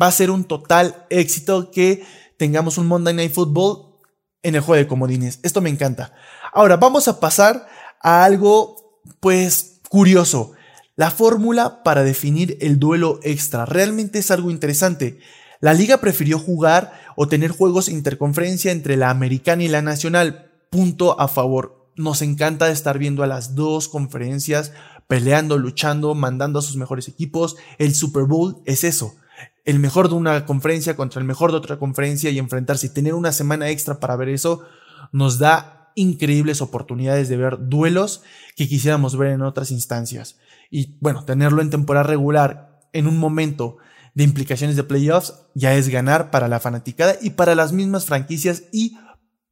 va 0.00 0.06
a 0.06 0.12
ser 0.12 0.30
un 0.30 0.44
total 0.44 1.06
éxito 1.10 1.70
que 1.70 2.04
tengamos 2.36 2.78
un 2.78 2.86
Monday 2.86 3.14
Night 3.14 3.32
Football 3.32 3.96
en 4.42 4.54
el 4.54 4.60
juego 4.60 4.82
de 4.82 4.88
comodines. 4.88 5.40
Esto 5.42 5.60
me 5.60 5.70
encanta. 5.70 6.14
Ahora 6.52 6.76
vamos 6.76 7.08
a 7.08 7.20
pasar 7.20 7.66
a 8.00 8.24
algo, 8.24 9.02
pues, 9.20 9.80
curioso. 9.88 10.52
La 10.94 11.10
fórmula 11.10 11.82
para 11.82 12.04
definir 12.04 12.56
el 12.60 12.78
duelo 12.78 13.20
extra. 13.22 13.66
Realmente 13.66 14.18
es 14.20 14.30
algo 14.30 14.50
interesante. 14.50 15.18
La 15.60 15.74
liga 15.74 15.98
prefirió 15.98 16.38
jugar 16.38 16.92
o 17.20 17.26
tener 17.26 17.50
juegos 17.50 17.88
interconferencia 17.88 18.70
entre 18.70 18.96
la 18.96 19.10
americana 19.10 19.64
y 19.64 19.68
la 19.68 19.82
nacional. 19.82 20.52
Punto 20.70 21.20
a 21.20 21.26
favor. 21.26 21.90
Nos 21.96 22.22
encanta 22.22 22.70
estar 22.70 22.96
viendo 22.96 23.24
a 23.24 23.26
las 23.26 23.56
dos 23.56 23.88
conferencias 23.88 24.72
peleando, 25.08 25.58
luchando, 25.58 26.14
mandando 26.14 26.60
a 26.60 26.62
sus 26.62 26.76
mejores 26.76 27.08
equipos. 27.08 27.56
El 27.78 27.96
Super 27.96 28.22
Bowl 28.22 28.62
es 28.66 28.84
eso. 28.84 29.16
El 29.64 29.80
mejor 29.80 30.08
de 30.08 30.14
una 30.14 30.46
conferencia 30.46 30.94
contra 30.94 31.20
el 31.20 31.26
mejor 31.26 31.50
de 31.50 31.56
otra 31.56 31.76
conferencia 31.76 32.30
y 32.30 32.38
enfrentarse 32.38 32.86
y 32.86 32.90
tener 32.90 33.14
una 33.14 33.32
semana 33.32 33.68
extra 33.68 33.98
para 33.98 34.14
ver 34.14 34.28
eso 34.28 34.62
nos 35.10 35.40
da 35.40 35.90
increíbles 35.96 36.62
oportunidades 36.62 37.28
de 37.28 37.36
ver 37.36 37.68
duelos 37.68 38.22
que 38.54 38.68
quisiéramos 38.68 39.16
ver 39.16 39.32
en 39.32 39.42
otras 39.42 39.72
instancias. 39.72 40.38
Y 40.70 40.94
bueno, 41.00 41.24
tenerlo 41.24 41.62
en 41.62 41.70
temporada 41.70 42.06
regular 42.06 42.78
en 42.92 43.08
un 43.08 43.18
momento 43.18 43.78
de 44.18 44.24
implicaciones 44.24 44.74
de 44.74 44.82
playoffs 44.82 45.34
ya 45.54 45.76
es 45.76 45.88
ganar 45.88 46.32
para 46.32 46.48
la 46.48 46.58
fanaticada 46.58 47.16
y 47.22 47.30
para 47.30 47.54
las 47.54 47.72
mismas 47.72 48.04
franquicias 48.04 48.64
y 48.72 48.98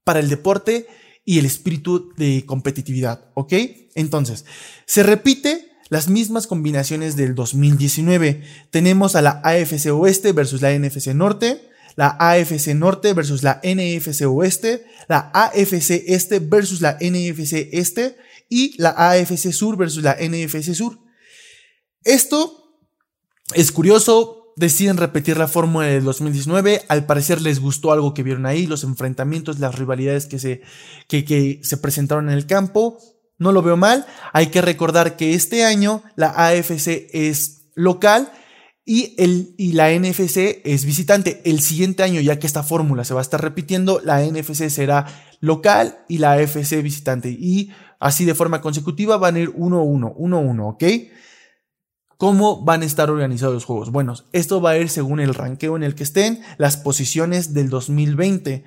para 0.03 0.19
el 0.19 0.29
deporte 0.29 0.89
y 1.25 1.39
el 1.39 1.47
espíritu 1.47 2.13
de 2.17 2.43
competitividad, 2.47 3.31
¿ok? 3.35 3.53
Entonces, 3.95 4.45
se 4.85 5.05
repite 5.05 5.71
las 5.89 6.09
mismas 6.09 6.49
combinaciones 6.49 7.15
del 7.15 7.37
2019. 7.37 8.43
Tenemos 8.73 9.15
a 9.15 9.23
la 9.23 9.41
AFC 9.45 9.87
Oeste 9.93 10.33
versus 10.33 10.63
la 10.63 10.77
NFC 10.77 11.15
Norte, 11.15 11.71
la 11.95 12.17
AFC 12.19 12.75
Norte 12.75 13.13
versus 13.13 13.45
la 13.45 13.61
NFC 13.63 14.23
Oeste, 14.27 14.85
la 15.07 15.31
AFC 15.33 16.03
Este 16.09 16.41
versus 16.41 16.81
la 16.81 16.99
NFC 17.01 17.69
Este 17.71 18.17
y 18.49 18.75
la 18.83 18.91
AFC 18.91 19.53
Sur 19.53 19.77
versus 19.77 20.03
la 20.03 20.17
NFC 20.21 20.75
Sur. 20.75 20.99
Esto 22.03 22.81
es 23.55 23.71
curioso, 23.71 24.36
deciden 24.57 24.97
repetir 24.97 25.37
la 25.37 25.49
fórmula 25.49 25.87
del 25.87 26.05
2019. 26.05 26.83
Al 26.89 27.07
parecer 27.07 27.41
les 27.41 27.61
gustó 27.61 27.93
algo 27.93 28.15
que 28.15 28.23
vieron 28.23 28.47
ahí, 28.47 28.67
los 28.67 28.83
enfrentamientos, 28.83 29.61
las 29.61 29.75
rivalidades 29.75 30.27
que 30.27 30.39
se, 30.39 30.63
que, 31.07 31.61
se 31.63 31.77
presentaron 31.77 32.29
en 32.29 32.35
el 32.35 32.47
campo. 32.47 32.99
No 33.39 33.53
lo 33.53 33.63
veo 33.63 33.77
mal. 33.77 34.07
Hay 34.33 34.47
que 34.47 34.63
recordar 34.63 35.17
que 35.17 35.35
este 35.35 35.65
año 35.65 36.03
la 36.17 36.31
AFC 36.31 37.09
es 37.13 37.69
local 37.75 38.33
y, 38.87 39.15
el, 39.19 39.55
y 39.59 39.73
la 39.73 39.91
NFC 39.91 40.63
es 40.65 40.87
visitante. 40.87 41.43
El 41.45 41.61
siguiente 41.61 42.03
año, 42.03 42.23
ya 42.23 42.39
que 42.39 42.47
esta 42.47 42.63
fórmula 42.63 43.05
se 43.05 43.13
va 43.13 43.21
a 43.21 43.23
estar 43.23 43.43
repitiendo, 43.43 44.01
la 44.03 44.25
NFC 44.25 44.71
será 44.71 45.07
local 45.41 45.99
y 46.09 46.17
la 46.17 46.33
AFC 46.33 46.83
visitante. 46.83 47.29
Y 47.29 47.73
así 48.01 48.25
de 48.25 48.35
forma 48.35 48.63
consecutiva 48.63 49.19
van 49.19 49.37
a 49.37 49.41
ir 49.41 49.51
1-1, 49.53 50.17
1-1, 50.17 50.73
¿ok? 50.73 50.85
¿Cómo 52.17 52.63
van 52.65 52.83
a 52.83 52.87
estar 52.87 53.11
organizados 53.11 53.55
los 53.55 53.65
juegos? 53.65 53.91
Bueno, 53.91 54.15
esto 54.33 54.61
va 54.61 54.71
a 54.71 54.79
ir 54.79 54.89
según 54.89 55.21
el 55.21 55.35
ranqueo 55.35 55.77
en 55.77 55.83
el 55.83 55.95
que 55.95 56.03
estén, 56.03 56.43
las 56.57 56.77
posiciones 56.77 57.53
del 57.53 57.69
2020, 57.69 58.65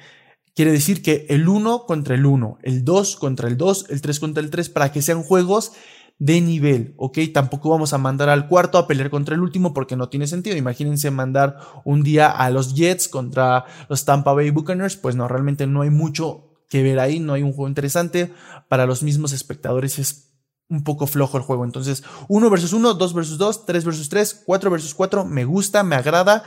Quiere 0.60 0.74
decir 0.74 1.02
que 1.02 1.26
el 1.30 1.48
1 1.48 1.86
contra 1.86 2.16
el 2.16 2.26
1, 2.26 2.58
el 2.64 2.84
2 2.84 3.16
contra 3.16 3.48
el 3.48 3.56
2, 3.56 3.86
el 3.92 4.02
3 4.02 4.20
contra 4.20 4.44
el 4.44 4.50
3, 4.50 4.68
para 4.68 4.92
que 4.92 5.02
sean 5.02 5.24
juegos 5.24 5.72
de 6.18 6.42
nivel, 6.42 6.96
¿ok? 6.98 7.18
Tampoco 7.34 7.70
vamos 7.70 7.94
a 7.94 7.98
mandar 7.98 8.28
al 8.28 8.50
cuarto 8.50 8.78
a 8.78 8.86
pelear 8.86 9.10
contra 9.10 9.36
el 9.36 9.42
último 9.42 9.74
porque 9.74 9.96
no 9.96 10.10
tiene 10.10 10.28
sentido. 10.28 10.58
Imagínense 10.58 11.12
mandar 11.12 11.60
un 11.86 12.04
día 12.04 12.30
a 12.30 12.50
los 12.50 12.76
Jets 12.76 13.08
contra 13.08 13.64
los 13.88 14.04
Tampa 14.04 14.34
Bay 14.34 14.50
Buccaneers, 14.50 14.98
pues 14.98 15.16
no, 15.16 15.30
realmente 15.30 15.66
no 15.66 15.82
hay 15.82 15.92
mucho 15.92 16.58
que 16.68 16.84
ver 16.84 17.00
ahí, 17.00 17.22
no 17.22 17.34
hay 17.34 17.42
un 17.42 17.54
juego 17.54 17.70
interesante. 17.70 18.34
Para 18.68 18.86
los 18.86 19.02
mismos 19.02 19.32
espectadores 19.32 19.98
es 19.98 20.29
un 20.70 20.84
poco 20.84 21.08
flojo 21.08 21.38
el 21.38 21.44
juego. 21.44 21.66
Entonces, 21.66 22.04
1 22.28 22.50
versus 22.50 22.74
1, 22.74 22.94
2 22.94 23.14
versus 23.14 23.38
2, 23.38 23.66
3 23.66 23.86
versus 23.86 24.10
3, 24.10 24.44
4 24.46 24.72
versus 24.72 24.94
4, 24.94 25.26
me 25.26 25.46
gusta, 25.46 25.84
me 25.84 25.96
agrada, 25.96 26.44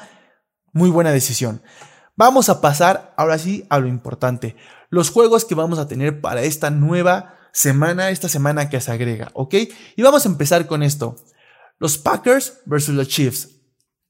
muy 0.72 0.90
buena 0.90 1.10
decisión. 1.10 1.62
Vamos 2.16 2.48
a 2.48 2.60
pasar 2.60 3.14
ahora 3.16 3.38
sí 3.38 3.66
a 3.68 3.78
lo 3.78 3.88
importante, 3.88 4.56
los 4.90 5.10
juegos 5.10 5.44
que 5.44 5.54
vamos 5.54 5.78
a 5.78 5.88
tener 5.88 6.20
para 6.20 6.42
esta 6.42 6.70
nueva 6.70 7.34
semana, 7.52 8.10
esta 8.10 8.28
semana 8.28 8.68
que 8.68 8.80
se 8.80 8.92
agrega, 8.92 9.30
¿ok? 9.34 9.54
Y 9.96 10.02
vamos 10.02 10.24
a 10.24 10.28
empezar 10.28 10.66
con 10.66 10.82
esto. 10.82 11.16
Los 11.78 11.98
Packers 11.98 12.60
versus 12.66 12.94
los 12.94 13.08
Chiefs. 13.08 13.48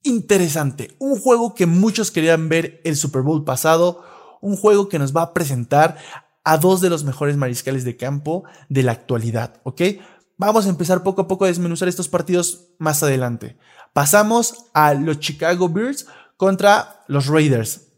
Interesante, 0.03 0.97
un 0.99 1.19
juego 1.19 1.55
que 1.55 1.67
muchos 1.67 2.11
querían 2.11 2.49
ver 2.49 2.81
el 2.85 2.97
Super 2.97 3.23
Bowl 3.23 3.45
pasado, 3.45 4.05
un 4.41 4.57
juego 4.57 4.89
que 4.89 4.99
nos 4.99 5.17
va 5.17 5.23
a 5.23 5.33
presentar 5.33 5.97
a 6.45 6.59
dos 6.59 6.81
de 6.81 6.91
los 6.91 7.05
mejores 7.05 7.37
mariscales 7.37 7.85
de 7.85 7.97
campo 7.97 8.45
de 8.69 8.83
la 8.83 8.93
actualidad, 8.93 9.61
¿ok? 9.65 9.83
Vamos 10.37 10.67
a 10.67 10.71
empezar 10.71 11.03
poco 11.03 11.23
a 11.23 11.29
poco 11.29 11.45
a 11.45 11.49
desmenuzar 11.49 11.89
estos 11.89 12.09
partidos 12.09 12.69
más 12.79 13.03
adelante. 13.03 13.57
Pasamos 13.93 14.67
a 14.75 14.95
los 14.95 15.21
Chicago 15.21 15.69
Bears 15.69 16.07
contra 16.37 17.05
los 17.07 17.27
Raiders. 17.27 17.89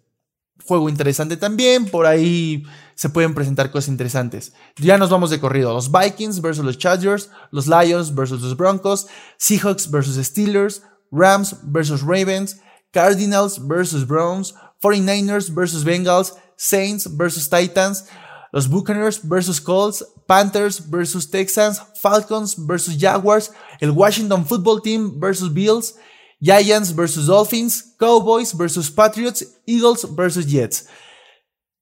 Juego 0.66 0.88
interesante 0.88 1.36
también, 1.36 1.86
por 1.86 2.06
ahí 2.06 2.64
se 2.94 3.08
pueden 3.08 3.34
presentar 3.34 3.70
cosas 3.70 3.88
interesantes. 3.88 4.52
Ya 4.76 4.98
nos 4.98 5.10
vamos 5.10 5.30
de 5.30 5.40
corrido. 5.40 5.72
Los 5.72 5.90
Vikings 5.90 6.40
versus 6.40 6.64
los 6.64 6.78
Chargers, 6.78 7.30
los 7.50 7.66
Lions 7.66 8.14
versus 8.14 8.42
los 8.42 8.56
Broncos, 8.56 9.06
Seahawks 9.38 9.90
versus 9.90 10.24
Steelers, 10.24 10.82
Rams 11.10 11.56
versus 11.62 12.02
Ravens, 12.02 12.60
Cardinals 12.92 13.58
versus 13.66 14.06
Browns, 14.06 14.54
49ers 14.82 15.52
versus 15.52 15.84
Bengals, 15.84 16.34
Saints 16.56 17.08
versus 17.16 17.48
Titans, 17.48 18.06
los 18.54 18.68
Buccaneers 18.68 19.20
versus 19.26 19.61
Colts, 19.61 20.06
Panthers 20.26 20.88
versus 20.88 21.28
Texans, 21.28 21.82
Falcons 22.00 22.54
versus 22.56 22.96
Jaguars, 22.96 23.50
el 23.80 23.90
Washington 23.90 24.46
Football 24.46 24.80
Team 24.80 25.18
versus 25.18 25.52
Bills, 25.52 25.96
Giants 26.40 26.94
versus 26.94 27.26
Dolphins, 27.26 27.96
Cowboys 27.99 28.56
versus 28.56 28.90
Patriots, 28.90 29.44
Eagles 29.66 30.06
versus 30.14 30.46
Jets 30.46 30.87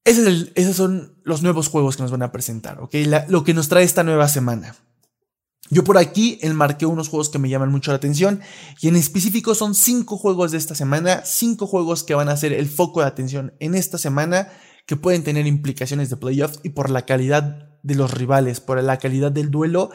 esos 0.05 0.75
son 0.75 1.17
los 1.23 1.43
nuevos 1.43 1.69
juegos 1.69 1.95
que 1.95 2.03
nos 2.03 2.11
van 2.11 2.23
a 2.23 2.31
presentar, 2.31 2.81
¿ok? 2.81 2.95
lo 3.29 3.43
que 3.43 3.53
nos 3.53 3.69
trae 3.69 3.83
esta 3.83 4.03
nueva 4.03 4.27
semana. 4.27 4.75
Yo 5.69 5.83
por 5.85 5.97
aquí 5.97 6.37
enmarqué 6.41 6.85
unos 6.85 7.07
juegos 7.07 7.29
que 7.29 7.39
me 7.39 7.49
llaman 7.49 7.71
mucho 7.71 7.91
la 7.91 7.97
atención 7.97 8.41
y 8.81 8.89
en 8.89 8.97
específico 8.97 9.55
son 9.55 9.75
cinco 9.75 10.17
juegos 10.17 10.51
de 10.51 10.57
esta 10.57 10.75
semana, 10.75 11.23
cinco 11.25 11.67
juegos 11.67 12.03
que 12.03 12.15
van 12.15 12.27
a 12.27 12.37
ser 12.37 12.51
el 12.51 12.67
foco 12.67 12.99
de 12.99 13.07
atención 13.07 13.53
en 13.59 13.73
esta 13.73 13.97
semana 13.97 14.49
que 14.85 14.95
pueden 14.95 15.23
tener 15.23 15.47
implicaciones 15.47 16.09
de 16.09 16.17
playoffs 16.17 16.59
y 16.63 16.69
por 16.69 16.89
la 16.89 17.05
calidad 17.05 17.79
de 17.83 17.95
los 17.95 18.11
rivales, 18.11 18.59
por 18.59 18.81
la 18.81 18.97
calidad 18.97 19.31
del 19.31 19.51
duelo, 19.51 19.91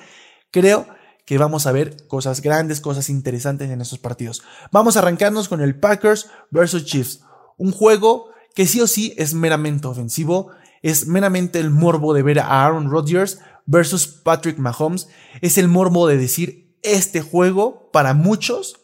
creo 0.50 0.86
que 1.24 1.38
vamos 1.38 1.66
a 1.66 1.72
ver 1.72 2.06
cosas 2.06 2.40
grandes, 2.40 2.80
cosas 2.80 3.10
interesantes 3.10 3.70
en 3.70 3.80
estos 3.80 3.98
partidos. 3.98 4.42
Vamos 4.72 4.96
a 4.96 5.00
arrancarnos 5.00 5.48
con 5.48 5.60
el 5.60 5.78
Packers 5.78 6.30
versus 6.50 6.86
Chiefs, 6.86 7.20
un 7.58 7.72
juego 7.72 8.30
que 8.54 8.66
sí 8.66 8.80
o 8.80 8.86
sí 8.86 9.14
es 9.18 9.34
meramente 9.34 9.86
ofensivo, 9.86 10.50
es 10.82 11.06
meramente 11.06 11.58
el 11.58 11.70
morbo 11.70 12.14
de 12.14 12.22
ver 12.22 12.40
a 12.40 12.64
Aaron 12.64 12.90
Rodgers 12.90 13.40
versus 13.66 14.06
Patrick 14.06 14.58
Mahomes, 14.58 15.08
es 15.42 15.58
el 15.58 15.68
morbo 15.68 16.06
de 16.06 16.16
decir, 16.16 16.76
este 16.82 17.20
juego 17.20 17.90
para 17.92 18.14
muchos 18.14 18.80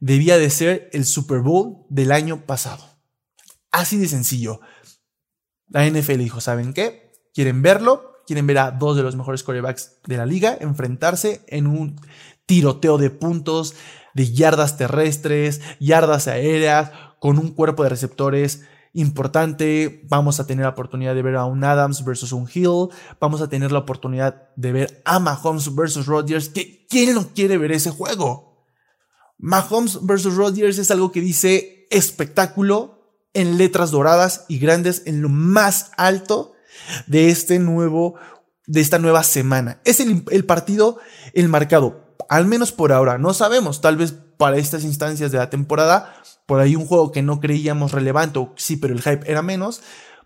debía 0.00 0.38
de 0.38 0.50
ser 0.50 0.88
el 0.92 1.04
Super 1.04 1.40
Bowl 1.40 1.84
del 1.88 2.10
año 2.12 2.46
pasado. 2.46 2.84
Así 3.70 3.98
de 3.98 4.08
sencillo. 4.08 4.60
La 5.72 5.88
NFL 5.88 6.18
dijo, 6.18 6.40
¿saben 6.40 6.74
qué? 6.74 7.12
¿Quieren 7.32 7.62
verlo? 7.62 8.22
¿Quieren 8.26 8.46
ver 8.46 8.58
a 8.58 8.70
dos 8.70 8.96
de 8.96 9.02
los 9.02 9.16
mejores 9.16 9.42
quarterbacks 9.42 10.00
de 10.06 10.16
la 10.18 10.26
liga 10.26 10.56
enfrentarse 10.60 11.44
en 11.48 11.66
un 11.66 12.00
tiroteo 12.46 12.98
de 12.98 13.10
puntos, 13.10 13.74
de 14.14 14.30
yardas 14.32 14.76
terrestres, 14.76 15.60
yardas 15.80 16.28
aéreas, 16.28 16.92
con 17.18 17.38
un 17.38 17.52
cuerpo 17.52 17.82
de 17.82 17.88
receptores 17.88 18.64
importante. 18.92 20.02
Vamos 20.08 20.40
a 20.40 20.46
tener 20.46 20.64
la 20.64 20.70
oportunidad 20.72 21.14
de 21.14 21.22
ver 21.22 21.36
a 21.36 21.46
un 21.46 21.64
Adams 21.64 22.04
versus 22.04 22.32
un 22.32 22.48
Hill. 22.52 22.88
Vamos 23.18 23.40
a 23.40 23.48
tener 23.48 23.72
la 23.72 23.78
oportunidad 23.78 24.50
de 24.56 24.72
ver 24.72 25.02
a 25.06 25.18
Mahomes 25.18 25.74
versus 25.74 26.06
Rodgers. 26.06 26.50
¿Quién 26.88 27.14
no 27.14 27.28
quiere 27.34 27.56
ver 27.56 27.72
ese 27.72 27.90
juego? 27.90 28.66
Mahomes 29.38 30.04
versus 30.04 30.36
Rodgers 30.36 30.78
es 30.78 30.90
algo 30.90 31.10
que 31.10 31.20
dice 31.20 31.86
espectáculo 31.90 33.01
en 33.34 33.58
letras 33.58 33.90
doradas 33.90 34.44
y 34.48 34.58
grandes 34.58 35.02
en 35.06 35.22
lo 35.22 35.28
más 35.28 35.90
alto 35.96 36.52
de 37.06 37.30
este 37.30 37.58
nuevo, 37.58 38.14
de 38.66 38.80
esta 38.80 38.98
nueva 38.98 39.22
semana. 39.22 39.80
Es 39.84 40.00
el, 40.00 40.44
partido, 40.44 40.98
el 41.32 41.48
marcado, 41.48 42.16
al 42.28 42.46
menos 42.46 42.72
por 42.72 42.92
ahora. 42.92 43.18
No 43.18 43.34
sabemos, 43.34 43.80
tal 43.80 43.96
vez 43.96 44.14
para 44.36 44.56
estas 44.56 44.84
instancias 44.84 45.32
de 45.32 45.38
la 45.38 45.50
temporada 45.50 46.14
por 46.46 46.60
ahí 46.60 46.76
un 46.76 46.86
juego 46.86 47.12
que 47.12 47.22
no 47.22 47.40
creíamos 47.40 47.92
relevante, 47.92 48.38
o 48.38 48.52
sí, 48.56 48.76
pero 48.76 48.92
el 48.92 49.00
hype 49.00 49.30
era 49.30 49.42
menos, 49.42 49.80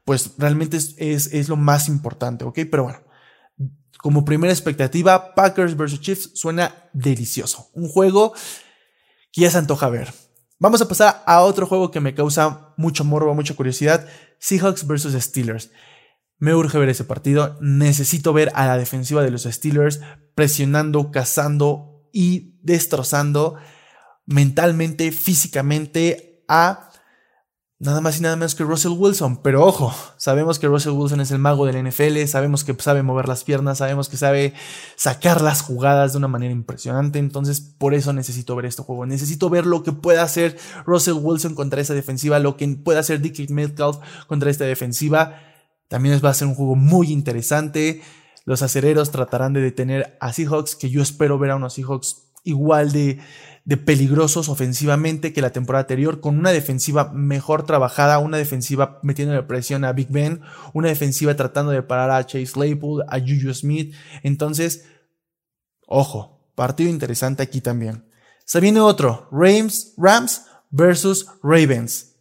pues 0.04 0.32
realmente 0.38 0.76
es, 0.76 0.94
es, 0.98 1.48
lo 1.48 1.56
más 1.56 1.88
importante, 1.88 2.44
¿ok? 2.44 2.60
Pero 2.70 2.84
bueno, 2.84 3.00
como 3.98 4.24
primera 4.24 4.52
expectativa, 4.52 5.34
Packers 5.34 5.76
vs. 5.76 6.00
Chiefs 6.00 6.30
suena 6.34 6.88
delicioso. 6.92 7.70
Un 7.74 7.88
juego 7.88 8.32
que 9.32 9.42
ya 9.42 9.50
se 9.50 9.58
antoja 9.58 9.88
ver. 9.88 10.12
Vamos 10.58 10.80
a 10.80 10.88
pasar 10.88 11.22
a 11.26 11.42
otro 11.42 11.66
juego 11.66 11.90
que 11.90 12.00
me 12.00 12.14
causa 12.14 12.74
mucho 12.78 13.04
morbo, 13.04 13.34
mucha 13.34 13.54
curiosidad. 13.54 14.06
Seahawks 14.38 14.86
vs. 14.86 15.22
Steelers. 15.22 15.70
Me 16.38 16.54
urge 16.54 16.78
ver 16.78 16.88
ese 16.88 17.04
partido. 17.04 17.58
Necesito 17.60 18.32
ver 18.32 18.50
a 18.54 18.66
la 18.66 18.78
defensiva 18.78 19.22
de 19.22 19.30
los 19.30 19.42
Steelers 19.42 20.00
presionando, 20.34 21.10
cazando 21.10 22.08
y 22.12 22.58
destrozando 22.62 23.56
mentalmente, 24.24 25.12
físicamente 25.12 26.44
a 26.48 26.90
nada 27.78 28.00
más 28.00 28.18
y 28.18 28.22
nada 28.22 28.36
menos 28.36 28.54
que 28.54 28.64
Russell 28.64 28.92
Wilson. 28.92 29.38
Pero 29.42 29.64
ojo, 29.64 29.94
sabemos 30.16 30.58
que 30.58 30.66
Russell 30.66 30.92
Wilson 30.92 31.20
es 31.20 31.30
el 31.30 31.38
mago 31.38 31.66
del 31.66 31.86
NFL, 31.86 32.24
sabemos 32.26 32.64
que 32.64 32.74
sabe 32.74 33.02
mover 33.02 33.28
las 33.28 33.44
piernas, 33.44 33.78
sabemos 33.78 34.08
que 34.08 34.16
sabe 34.16 34.54
sacar 34.96 35.40
las 35.40 35.62
jugadas 35.62 36.12
de 36.12 36.18
una 36.18 36.28
manera 36.28 36.52
impresionante. 36.52 37.18
Entonces, 37.18 37.60
por 37.60 37.94
eso 37.94 38.12
necesito 38.12 38.56
ver 38.56 38.66
este 38.66 38.82
juego. 38.82 39.06
Necesito 39.06 39.50
ver 39.50 39.66
lo 39.66 39.82
que 39.82 39.92
pueda 39.92 40.22
hacer 40.22 40.56
Russell 40.86 41.18
Wilson 41.20 41.54
contra 41.54 41.80
esa 41.80 41.94
defensiva, 41.94 42.38
lo 42.38 42.56
que 42.56 42.66
pueda 42.68 43.00
hacer 43.00 43.20
Dickie 43.20 43.52
Metcalf 43.52 43.98
contra 44.26 44.50
esta 44.50 44.64
defensiva. 44.64 45.40
También 45.88 46.20
va 46.24 46.30
a 46.30 46.34
ser 46.34 46.48
un 46.48 46.54
juego 46.54 46.74
muy 46.74 47.12
interesante. 47.12 48.02
Los 48.44 48.62
acereros 48.62 49.10
tratarán 49.10 49.52
de 49.52 49.60
detener 49.60 50.16
a 50.20 50.32
Seahawks, 50.32 50.76
que 50.76 50.88
yo 50.88 51.02
espero 51.02 51.38
ver 51.38 51.50
a 51.50 51.56
unos 51.56 51.74
Seahawks 51.74 52.25
igual 52.46 52.92
de, 52.92 53.18
de 53.66 53.76
peligrosos 53.76 54.48
ofensivamente 54.48 55.32
que 55.32 55.42
la 55.42 55.50
temporada 55.50 55.82
anterior, 55.82 56.20
con 56.20 56.38
una 56.38 56.52
defensiva 56.52 57.12
mejor 57.12 57.66
trabajada, 57.66 58.18
una 58.20 58.38
defensiva 58.38 59.00
metiendo 59.02 59.34
la 59.34 59.48
presión 59.48 59.84
a 59.84 59.92
Big 59.92 60.08
Ben, 60.08 60.40
una 60.72 60.88
defensiva 60.88 61.34
tratando 61.34 61.72
de 61.72 61.82
parar 61.82 62.12
a 62.12 62.24
Chase 62.24 62.52
Claypool, 62.52 63.04
a 63.08 63.18
Juju 63.18 63.52
Smith. 63.52 63.94
Entonces, 64.22 64.86
ojo, 65.86 66.48
partido 66.54 66.88
interesante 66.88 67.42
aquí 67.42 67.60
también. 67.60 68.08
Se 68.44 68.60
viene 68.60 68.80
otro, 68.80 69.28
Rams, 69.32 69.94
Rams 69.96 70.46
versus 70.70 71.26
Ravens. 71.42 72.14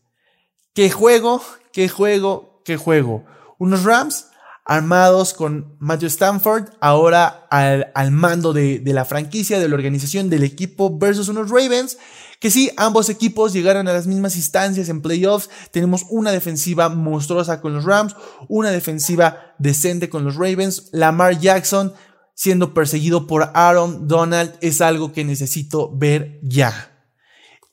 ¿Qué 0.74 0.90
juego? 0.90 1.44
¿Qué 1.72 1.88
juego? 1.88 2.64
¿Qué 2.66 2.76
juego? 2.76 3.24
Unos 3.60 3.84
Rams 3.84 4.30
armados 4.66 5.34
con 5.34 5.76
Matthew 5.80 6.08
Stanford, 6.08 6.70
ahora 6.82 7.48
al, 7.52 8.12
mando 8.12 8.52
de, 8.52 8.82
la 8.84 9.06
franquicia, 9.06 9.60
de 9.60 9.70
la 9.70 9.76
organización, 9.76 10.30
del 10.30 10.44
equipo 10.44 10.98
versus 10.98 11.30
unos 11.30 11.50
Ravens, 11.50 11.98
que 12.40 12.50
sí, 12.50 12.72
ambos 12.76 13.10
equipos 13.10 13.54
llegaron 13.54 13.88
a 13.88 13.94
las 13.94 14.08
mismas 14.08 14.36
instancias 14.36 14.90
en 14.90 15.02
playoffs, 15.02 15.50
tenemos 15.72 16.06
una 16.10 16.32
defensiva 16.32 16.90
monstruosa 16.90 17.62
con 17.62 17.74
los 17.74 17.86
Rams, 17.86 18.16
una 18.50 18.72
defensiva 18.72 19.56
decente 19.60 20.10
con 20.10 20.24
los 20.24 20.36
Ravens, 20.36 20.90
Lamar 20.92 21.40
Jackson 21.40 21.94
siendo 22.34 22.74
perseguido 22.74 23.28
por 23.28 23.52
Aaron 23.54 24.08
Donald 24.08 24.56
es 24.60 24.82
algo 24.82 25.14
que 25.14 25.24
necesito 25.24 25.96
ver 25.96 26.40
ya 26.44 26.95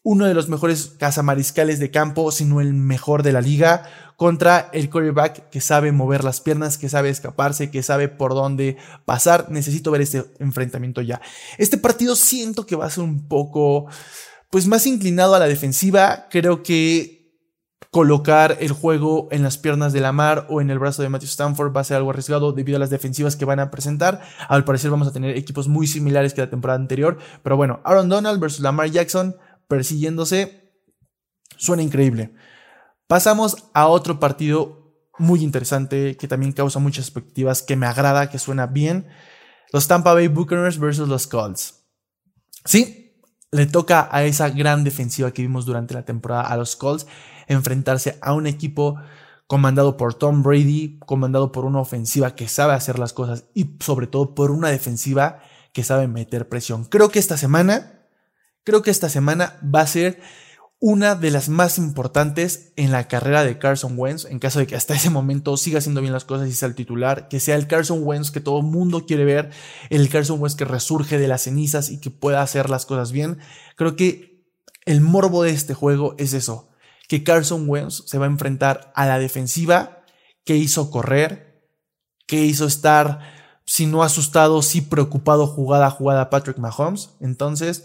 uno 0.04 0.26
de 0.26 0.34
los 0.34 0.48
mejores 0.48 0.94
cazamariscales 0.98 1.78
de 1.78 1.90
campo, 1.90 2.32
sino 2.32 2.60
el 2.60 2.74
mejor 2.74 3.22
de 3.22 3.32
la 3.32 3.40
liga, 3.40 3.84
contra 4.16 4.68
el 4.72 4.90
quarterback 4.90 5.48
que 5.50 5.60
sabe 5.60 5.92
mover 5.92 6.24
las 6.24 6.40
piernas, 6.40 6.78
que 6.78 6.88
sabe 6.88 7.08
escaparse, 7.08 7.70
que 7.70 7.82
sabe 7.82 8.08
por 8.08 8.34
dónde 8.34 8.76
pasar. 9.04 9.50
Necesito 9.50 9.90
ver 9.90 10.00
este 10.00 10.24
enfrentamiento 10.38 11.00
ya. 11.02 11.20
Este 11.58 11.78
partido 11.78 12.16
siento 12.16 12.66
que 12.66 12.76
va 12.76 12.86
a 12.86 12.90
ser 12.90 13.04
un 13.04 13.28
poco, 13.28 13.86
pues 14.50 14.66
más 14.66 14.86
inclinado 14.86 15.34
a 15.34 15.38
la 15.38 15.48
defensiva. 15.48 16.26
Creo 16.30 16.62
que 16.62 17.22
colocar 17.90 18.56
el 18.60 18.72
juego 18.72 19.28
en 19.32 19.42
las 19.42 19.58
piernas 19.58 19.92
de 19.92 20.00
Lamar 20.00 20.46
o 20.48 20.60
en 20.60 20.70
el 20.70 20.78
brazo 20.78 21.02
de 21.02 21.10
Matthew 21.10 21.28
Stanford 21.28 21.76
va 21.76 21.82
a 21.82 21.84
ser 21.84 21.98
algo 21.98 22.10
arriesgado 22.10 22.52
debido 22.52 22.76
a 22.76 22.80
las 22.80 22.90
defensivas 22.90 23.36
que 23.36 23.44
van 23.44 23.60
a 23.60 23.70
presentar. 23.70 24.22
Al 24.48 24.64
parecer 24.64 24.90
vamos 24.90 25.08
a 25.08 25.12
tener 25.12 25.36
equipos 25.36 25.68
muy 25.68 25.86
similares 25.86 26.32
que 26.32 26.40
la 26.40 26.50
temporada 26.50 26.80
anterior. 26.80 27.18
Pero 27.42 27.56
bueno, 27.56 27.80
Aaron 27.84 28.08
Donald 28.08 28.40
versus 28.40 28.60
Lamar 28.60 28.90
Jackson 28.90 29.36
persiguiéndose 29.72 30.70
suena 31.56 31.82
increíble. 31.82 32.34
Pasamos 33.06 33.70
a 33.72 33.86
otro 33.86 34.20
partido 34.20 34.98
muy 35.18 35.42
interesante 35.42 36.14
que 36.18 36.28
también 36.28 36.52
causa 36.52 36.78
muchas 36.78 37.06
expectativas, 37.06 37.62
que 37.62 37.74
me 37.74 37.86
agrada, 37.86 38.28
que 38.28 38.38
suena 38.38 38.66
bien. 38.66 39.08
Los 39.72 39.88
Tampa 39.88 40.12
Bay 40.12 40.28
Buccaneers 40.28 40.78
versus 40.78 41.08
los 41.08 41.26
Colts. 41.26 41.86
Sí, 42.66 43.18
le 43.50 43.64
toca 43.64 44.10
a 44.12 44.24
esa 44.24 44.50
gran 44.50 44.84
defensiva 44.84 45.30
que 45.30 45.40
vimos 45.40 45.64
durante 45.64 45.94
la 45.94 46.04
temporada 46.04 46.42
a 46.42 46.58
los 46.58 46.76
Colts 46.76 47.06
enfrentarse 47.48 48.18
a 48.20 48.34
un 48.34 48.46
equipo 48.46 49.00
comandado 49.46 49.96
por 49.96 50.12
Tom 50.12 50.42
Brady, 50.42 50.98
comandado 50.98 51.50
por 51.50 51.64
una 51.64 51.80
ofensiva 51.80 52.34
que 52.34 52.46
sabe 52.46 52.74
hacer 52.74 52.98
las 52.98 53.14
cosas 53.14 53.46
y 53.54 53.78
sobre 53.80 54.06
todo 54.06 54.34
por 54.34 54.50
una 54.50 54.68
defensiva 54.68 55.40
que 55.72 55.82
sabe 55.82 56.08
meter 56.08 56.50
presión. 56.50 56.84
Creo 56.84 57.08
que 57.08 57.18
esta 57.18 57.38
semana, 57.38 58.01
creo 58.64 58.82
que 58.82 58.90
esta 58.90 59.08
semana 59.08 59.58
va 59.62 59.80
a 59.80 59.86
ser 59.86 60.20
una 60.84 61.14
de 61.14 61.30
las 61.30 61.48
más 61.48 61.78
importantes 61.78 62.72
en 62.74 62.90
la 62.90 63.06
carrera 63.06 63.44
de 63.44 63.56
Carson 63.56 63.94
Wentz, 63.96 64.24
en 64.24 64.40
caso 64.40 64.58
de 64.58 64.66
que 64.66 64.74
hasta 64.74 64.94
ese 64.94 65.10
momento 65.10 65.56
siga 65.56 65.78
haciendo 65.78 66.00
bien 66.00 66.12
las 66.12 66.24
cosas 66.24 66.48
y 66.48 66.52
sea 66.52 66.66
el 66.66 66.74
titular, 66.74 67.28
que 67.28 67.38
sea 67.38 67.54
el 67.54 67.68
Carson 67.68 68.00
Wentz 68.02 68.32
que 68.32 68.40
todo 68.40 68.58
el 68.58 68.66
mundo 68.66 69.06
quiere 69.06 69.24
ver, 69.24 69.50
el 69.90 70.08
Carson 70.08 70.40
Wentz 70.40 70.56
que 70.56 70.64
resurge 70.64 71.18
de 71.18 71.28
las 71.28 71.42
cenizas 71.42 71.88
y 71.88 72.00
que 72.00 72.10
pueda 72.10 72.42
hacer 72.42 72.68
las 72.68 72.84
cosas 72.84 73.12
bien. 73.12 73.38
Creo 73.76 73.94
que 73.94 74.44
el 74.84 75.00
morbo 75.00 75.44
de 75.44 75.50
este 75.50 75.72
juego 75.72 76.16
es 76.18 76.32
eso, 76.32 76.70
que 77.06 77.22
Carson 77.22 77.68
Wentz 77.68 78.02
se 78.06 78.18
va 78.18 78.26
a 78.26 78.30
enfrentar 78.30 78.92
a 78.96 79.06
la 79.06 79.20
defensiva 79.20 80.02
que 80.44 80.56
hizo 80.56 80.90
correr, 80.90 81.62
que 82.26 82.44
hizo 82.44 82.66
estar, 82.66 83.20
si 83.66 83.86
no 83.86 84.02
asustado, 84.02 84.62
sí 84.62 84.80
preocupado 84.80 85.46
jugada 85.46 85.86
a 85.86 85.90
jugada 85.90 86.28
Patrick 86.28 86.58
Mahomes. 86.58 87.10
Entonces, 87.20 87.84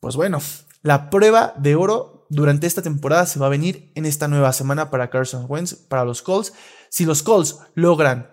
pues 0.00 0.16
bueno, 0.16 0.40
la 0.82 1.10
prueba 1.10 1.54
de 1.56 1.74
oro 1.74 2.26
durante 2.28 2.66
esta 2.66 2.82
temporada 2.82 3.26
se 3.26 3.38
va 3.38 3.46
a 3.46 3.50
venir 3.50 3.92
en 3.94 4.06
esta 4.06 4.28
nueva 4.28 4.52
semana 4.52 4.90
para 4.90 5.10
Carson 5.10 5.46
Wentz, 5.48 5.74
para 5.74 6.04
los 6.04 6.22
Colts. 6.22 6.52
Si 6.90 7.04
los 7.04 7.22
Colts 7.22 7.58
logran 7.74 8.30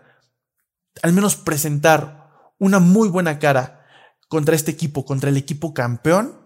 al 1.01 1.13
menos 1.13 1.36
presentar 1.36 2.29
una 2.60 2.79
muy 2.79 3.10
buena 3.10 3.39
cara 3.39 3.86
contra 4.29 4.55
este 4.55 4.72
equipo, 4.72 5.05
contra 5.05 5.29
el 5.29 5.38
equipo 5.38 5.74
campeón, 5.74 6.39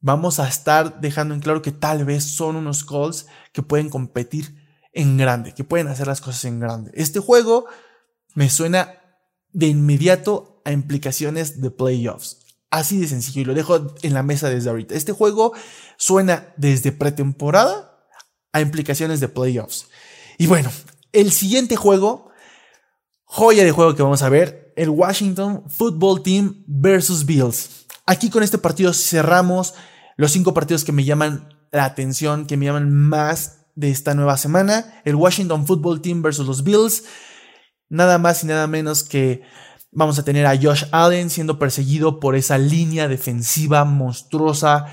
vamos 0.00 0.40
a 0.40 0.48
estar 0.48 1.00
dejando 1.00 1.34
en 1.34 1.40
claro 1.40 1.62
que 1.62 1.72
tal 1.72 2.04
vez 2.04 2.24
son 2.24 2.56
unos 2.56 2.84
Colts 2.84 3.26
que 3.52 3.62
pueden 3.62 3.90
competir 3.90 4.56
en 4.92 5.16
grande, 5.16 5.54
que 5.54 5.64
pueden 5.64 5.88
hacer 5.88 6.06
las 6.06 6.20
cosas 6.20 6.44
en 6.44 6.60
grande. 6.60 6.90
Este 6.94 7.20
juego 7.20 7.66
me 8.34 8.50
suena 8.50 8.94
de 9.52 9.66
inmediato 9.66 10.62
a 10.64 10.72
implicaciones 10.72 11.60
de 11.60 11.70
playoffs. 11.70 12.38
Así 12.70 13.00
de 13.00 13.08
sencillo, 13.08 13.42
y 13.42 13.44
lo 13.44 13.54
dejo 13.54 13.94
en 14.02 14.14
la 14.14 14.22
mesa 14.22 14.48
desde 14.48 14.70
ahorita. 14.70 14.94
Este 14.94 15.12
juego 15.12 15.52
suena 15.96 16.52
desde 16.56 16.92
pretemporada 16.92 18.06
a 18.52 18.60
implicaciones 18.60 19.20
de 19.20 19.28
playoffs. 19.28 19.88
Y 20.38 20.46
bueno, 20.46 20.70
el 21.12 21.32
siguiente 21.32 21.76
juego, 21.76 22.30
joya 23.24 23.64
de 23.64 23.72
juego 23.72 23.94
que 23.96 24.02
vamos 24.02 24.22
a 24.22 24.28
ver, 24.28 24.72
el 24.76 24.88
Washington 24.88 25.64
Football 25.68 26.22
Team 26.22 26.64
versus 26.66 27.26
Bills. 27.26 27.86
Aquí 28.06 28.30
con 28.30 28.42
este 28.42 28.58
partido 28.58 28.92
cerramos 28.92 29.74
los 30.16 30.32
cinco 30.32 30.54
partidos 30.54 30.84
que 30.84 30.92
me 30.92 31.04
llaman 31.04 31.48
la 31.72 31.84
atención, 31.84 32.46
que 32.46 32.56
me 32.56 32.66
llaman 32.66 32.90
más 32.90 33.66
de 33.74 33.90
esta 33.90 34.14
nueva 34.14 34.36
semana. 34.36 35.00
El 35.04 35.16
Washington 35.16 35.66
Football 35.66 36.02
Team 36.02 36.22
versus 36.22 36.46
los 36.46 36.64
Bills. 36.64 37.04
Nada 37.88 38.18
más 38.18 38.44
y 38.44 38.46
nada 38.46 38.66
menos 38.66 39.02
que 39.02 39.42
vamos 39.92 40.18
a 40.18 40.24
tener 40.24 40.46
a 40.46 40.56
Josh 40.56 40.84
Allen 40.92 41.30
siendo 41.30 41.58
perseguido 41.58 42.20
por 42.20 42.36
esa 42.36 42.58
línea 42.58 43.08
defensiva 43.08 43.84
monstruosa 43.84 44.86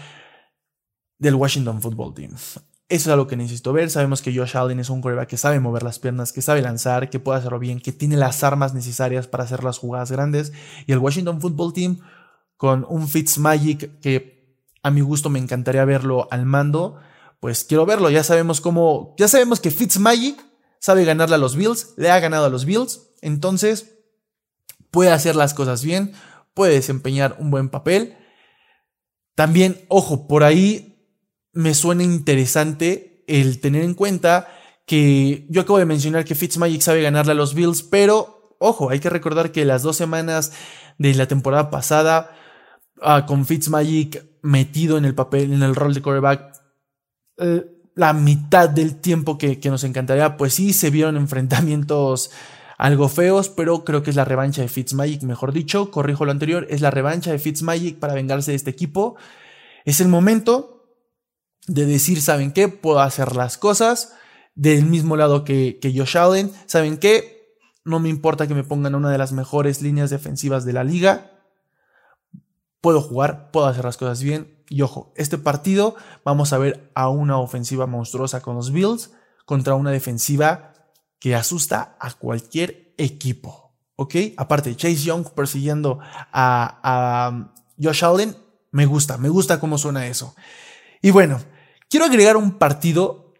del 1.19 1.35
Washington 1.35 1.81
Football 1.81 2.13
Team. 2.13 2.31
Eso 2.89 3.09
es 3.09 3.13
algo 3.13 3.27
que 3.27 3.35
necesito 3.35 3.73
ver. 3.73 3.89
Sabemos 3.89 4.21
que 4.21 4.35
Josh 4.35 4.55
Allen 4.55 4.79
es 4.79 4.89
un 4.89 5.01
quarterback 5.01 5.29
que 5.29 5.37
sabe 5.37 5.59
mover 5.59 5.83
las 5.83 5.99
piernas, 5.99 6.31
que 6.31 6.41
sabe 6.41 6.61
lanzar, 6.61 7.09
que 7.09 7.19
puede 7.19 7.39
hacerlo 7.39 7.59
bien, 7.59 7.81
que 7.81 7.91
tiene 7.91 8.15
las 8.15 8.43
armas 8.43 8.73
necesarias 8.73 9.27
para 9.27 9.43
hacer 9.43 9.63
las 9.63 9.77
jugadas 9.77 10.11
grandes. 10.11 10.53
Y 10.85 10.93
el 10.93 10.99
Washington 10.99 11.41
Football 11.41 11.73
Team 11.73 11.99
con 12.55 12.85
un 12.87 13.07
Fitzmagic 13.07 13.99
que 13.99 14.37
a 14.83 14.89
mi 14.89 15.01
gusto 15.01 15.29
me 15.29 15.39
encantaría 15.39 15.83
verlo 15.85 16.27
al 16.31 16.45
mando. 16.45 16.95
Pues 17.39 17.65
quiero 17.65 17.85
verlo, 17.85 18.09
ya 18.09 18.23
sabemos 18.23 18.61
cómo, 18.61 19.15
ya 19.17 19.27
sabemos 19.27 19.59
que 19.59 19.69
Fitzmagic 19.69 20.43
sabe 20.79 21.03
ganarle 21.03 21.35
a 21.35 21.39
los 21.39 21.55
Bills, 21.55 21.93
le 21.97 22.09
ha 22.09 22.19
ganado 22.19 22.45
a 22.45 22.49
los 22.49 22.65
Bills, 22.65 23.01
entonces 23.21 23.96
puede 24.91 25.11
hacer 25.11 25.35
las 25.35 25.53
cosas 25.53 25.83
bien, 25.83 26.13
puede 26.53 26.73
desempeñar 26.73 27.35
un 27.39 27.51
buen 27.51 27.69
papel. 27.69 28.15
También, 29.35 29.85
ojo, 29.87 30.27
por 30.27 30.43
ahí 30.43 30.97
me 31.53 31.73
suena 31.73 32.03
interesante 32.03 33.23
el 33.27 33.59
tener 33.59 33.83
en 33.83 33.93
cuenta 33.93 34.47
que 34.85 35.45
yo 35.49 35.61
acabo 35.61 35.79
de 35.79 35.85
mencionar 35.85 36.25
que 36.25 36.35
Fitzmagic 36.35 36.81
sabe 36.81 37.01
ganarle 37.01 37.33
a 37.33 37.35
los 37.35 37.53
Bills, 37.53 37.83
pero 37.83 38.55
ojo, 38.59 38.89
hay 38.89 38.99
que 38.99 39.09
recordar 39.09 39.51
que 39.51 39.65
las 39.65 39.83
dos 39.83 39.97
semanas 39.97 40.53
de 40.97 41.13
la 41.13 41.27
temporada 41.27 41.69
pasada 41.69 42.31
uh, 43.01 43.25
con 43.25 43.45
Fitzmagic 43.45 44.23
metido 44.41 44.97
en 44.97 45.05
el 45.05 45.13
papel, 45.13 45.51
en 45.51 45.61
el 45.61 45.75
rol 45.75 45.93
de 45.93 46.01
quarterback, 46.01 46.53
eh, 47.37 47.65
la 47.95 48.13
mitad 48.13 48.69
del 48.69 48.95
tiempo 48.95 49.37
que, 49.37 49.59
nos 49.65 49.83
encantaría, 49.83 50.37
pues 50.37 50.53
sí, 50.53 50.73
se 50.73 50.89
vieron 50.89 51.17
enfrentamientos 51.17 52.31
algo 52.77 53.09
feos, 53.09 53.49
pero 53.49 53.83
creo 53.83 54.03
que 54.03 54.11
es 54.11 54.15
la 54.15 54.25
revancha 54.25 54.61
de 54.61 54.67
Fitzmagic, 54.67 55.23
mejor 55.23 55.51
dicho, 55.51 55.91
corrijo 55.91 56.25
lo 56.25 56.31
anterior, 56.31 56.67
es 56.69 56.81
la 56.81 56.91
revancha 56.91 57.31
de 57.31 57.39
Fitzmagic 57.39 57.99
para 57.99 58.13
vengarse 58.13 58.51
de 58.51 58.57
este 58.57 58.69
equipo. 58.69 59.17
Es 59.83 59.99
el 59.99 60.07
momento 60.07 60.85
de 61.67 61.85
decir, 61.85 62.21
¿saben 62.21 62.53
qué? 62.53 62.67
Puedo 62.67 62.99
hacer 62.99 63.35
las 63.35 63.57
cosas 63.57 64.13
del 64.55 64.85
mismo 64.85 65.17
lado 65.17 65.43
que, 65.43 65.79
que 65.81 65.97
Josh 65.97 66.17
Allen. 66.17 66.51
¿Saben 66.65 66.97
qué? 66.97 67.57
No 67.83 67.99
me 67.99 68.09
importa 68.09 68.47
que 68.47 68.53
me 68.53 68.63
pongan 68.63 68.95
una 68.95 69.11
de 69.11 69.17
las 69.17 69.31
mejores 69.31 69.81
líneas 69.81 70.09
defensivas 70.09 70.63
de 70.63 70.73
la 70.73 70.83
liga 70.83 71.31
puedo 72.81 73.01
jugar, 73.01 73.51
puedo 73.51 73.67
hacer 73.67 73.83
las 73.83 73.97
cosas 73.97 74.23
bien. 74.23 74.63
Y 74.69 74.81
ojo, 74.81 75.11
este 75.17 75.37
partido 75.37 75.95
vamos 76.23 76.53
a 76.53 76.57
ver 76.57 76.89
a 76.95 77.09
una 77.09 77.37
ofensiva 77.37 77.85
monstruosa 77.85 78.41
con 78.41 78.55
los 78.55 78.71
Bills 78.71 79.11
contra 79.45 79.75
una 79.75 79.91
defensiva 79.91 80.73
que 81.19 81.35
asusta 81.35 81.97
a 81.99 82.11
cualquier 82.13 82.93
equipo. 82.97 83.73
¿Ok? 83.95 84.15
Aparte, 84.37 84.75
Chase 84.75 85.03
Young 85.03 85.29
persiguiendo 85.33 85.99
a, 86.01 86.79
a 86.83 87.53
Josh 87.81 88.03
Allen, 88.03 88.35
me 88.71 88.85
gusta, 88.85 89.17
me 89.17 89.29
gusta 89.29 89.59
cómo 89.59 89.77
suena 89.77 90.07
eso. 90.07 90.35
Y 91.01 91.11
bueno, 91.11 91.41
quiero 91.89 92.05
agregar 92.05 92.37
un 92.37 92.57
partido, 92.57 93.33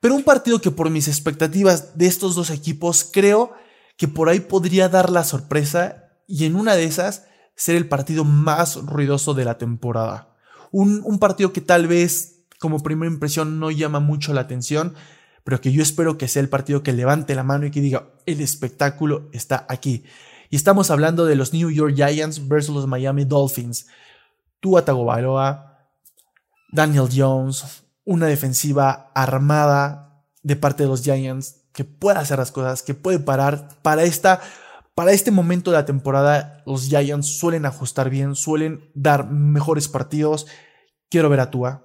pero 0.00 0.14
un 0.14 0.22
partido 0.22 0.60
que 0.60 0.70
por 0.70 0.90
mis 0.90 1.08
expectativas 1.08 1.98
de 1.98 2.06
estos 2.06 2.34
dos 2.34 2.50
equipos 2.50 3.08
creo 3.12 3.54
que 3.96 4.08
por 4.08 4.28
ahí 4.28 4.40
podría 4.40 4.88
dar 4.88 5.10
la 5.10 5.24
sorpresa 5.24 6.12
y 6.26 6.44
en 6.44 6.56
una 6.56 6.74
de 6.74 6.84
esas 6.84 7.26
ser 7.56 7.76
el 7.76 7.88
partido 7.88 8.24
más 8.24 8.76
ruidoso 8.76 9.34
de 9.34 9.44
la 9.44 9.58
temporada. 9.58 10.36
Un, 10.72 11.18
partido 11.20 11.52
que 11.52 11.60
tal 11.60 11.86
vez 11.86 12.44
como 12.58 12.82
primera 12.82 13.12
impresión 13.12 13.60
no 13.60 13.70
llama 13.70 14.00
mucho 14.00 14.34
la 14.34 14.40
atención, 14.40 14.94
pero 15.44 15.60
que 15.60 15.72
yo 15.72 15.82
espero 15.82 16.18
que 16.18 16.26
sea 16.26 16.42
el 16.42 16.48
partido 16.48 16.82
que 16.82 16.92
levante 16.92 17.34
la 17.34 17.42
mano 17.42 17.66
y 17.66 17.70
que 17.70 17.80
diga, 17.80 18.08
el 18.26 18.40
espectáculo 18.40 19.28
está 19.32 19.66
aquí. 19.68 20.04
Y 20.50 20.56
estamos 20.56 20.90
hablando 20.90 21.26
de 21.26 21.36
los 21.36 21.52
New 21.52 21.70
York 21.70 21.94
Giants 21.94 22.48
versus 22.48 22.74
los 22.74 22.86
Miami 22.86 23.24
Dolphins. 23.24 23.86
Tua 24.60 24.84
Tagovailoa, 24.84 25.90
Daniel 26.72 27.08
Jones, 27.14 27.84
una 28.04 28.26
defensiva 28.26 29.10
armada 29.14 30.24
de 30.42 30.56
parte 30.56 30.84
de 30.84 30.88
los 30.88 31.02
Giants 31.02 31.62
que 31.72 31.84
puede 31.84 32.18
hacer 32.18 32.38
las 32.38 32.50
cosas, 32.52 32.82
que 32.82 32.94
puede 32.94 33.18
parar 33.18 33.68
para 33.82 34.04
esta 34.04 34.40
para 34.94 35.10
este 35.10 35.32
momento 35.32 35.72
de 35.72 35.76
la 35.76 35.86
temporada, 35.86 36.62
los 36.66 36.88
Giants 36.88 37.26
suelen 37.26 37.66
ajustar 37.66 38.10
bien, 38.10 38.36
suelen 38.36 38.90
dar 38.94 39.28
mejores 39.28 39.88
partidos. 39.88 40.46
Quiero 41.10 41.28
ver 41.28 41.40
a 41.40 41.50
Tua. 41.50 41.82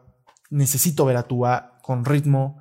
Necesito 0.51 1.05
ver 1.05 1.17
a 1.17 1.23
Tua 1.23 1.79
con 1.81 2.05
ritmo, 2.05 2.59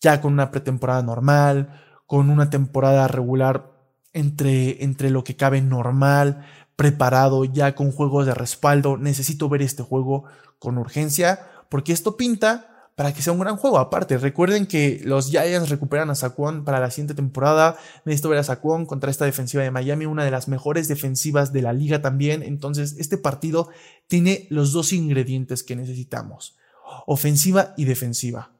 ya 0.00 0.20
con 0.20 0.32
una 0.32 0.50
pretemporada 0.50 1.02
normal, 1.02 1.80
con 2.06 2.30
una 2.30 2.50
temporada 2.50 3.08
regular 3.08 3.72
entre, 4.12 4.82
entre 4.82 5.10
lo 5.10 5.24
que 5.24 5.36
cabe 5.36 5.60
normal, 5.60 6.46
preparado, 6.76 7.44
ya 7.44 7.74
con 7.74 7.92
juegos 7.92 8.26
de 8.26 8.34
respaldo. 8.34 8.96
Necesito 8.96 9.48
ver 9.48 9.62
este 9.62 9.82
juego 9.82 10.24
con 10.58 10.78
urgencia, 10.78 11.40
porque 11.68 11.92
esto 11.92 12.16
pinta 12.16 12.68
para 12.98 13.12
que 13.14 13.22
sea 13.22 13.32
un 13.32 13.38
gran 13.38 13.56
juego. 13.56 13.78
Aparte, 13.78 14.18
recuerden 14.18 14.66
que 14.66 15.00
los 15.04 15.30
Giants 15.30 15.68
recuperan 15.68 16.10
a 16.10 16.16
Saquon 16.16 16.64
para 16.64 16.80
la 16.80 16.90
siguiente 16.90 17.14
temporada. 17.14 17.76
Necesito 18.04 18.28
ver 18.28 18.40
a 18.40 18.42
Saquon 18.42 18.86
contra 18.86 19.10
esta 19.10 19.24
defensiva 19.24 19.62
de 19.62 19.70
Miami, 19.70 20.06
una 20.06 20.24
de 20.24 20.32
las 20.32 20.48
mejores 20.48 20.88
defensivas 20.88 21.52
de 21.52 21.62
la 21.62 21.72
liga 21.72 22.02
también. 22.02 22.42
Entonces, 22.42 22.96
este 22.98 23.16
partido 23.16 23.68
tiene 24.08 24.48
los 24.50 24.72
dos 24.72 24.92
ingredientes 24.92 25.62
que 25.62 25.76
necesitamos, 25.76 26.56
ofensiva 27.06 27.72
y 27.76 27.84
defensiva. 27.84 28.57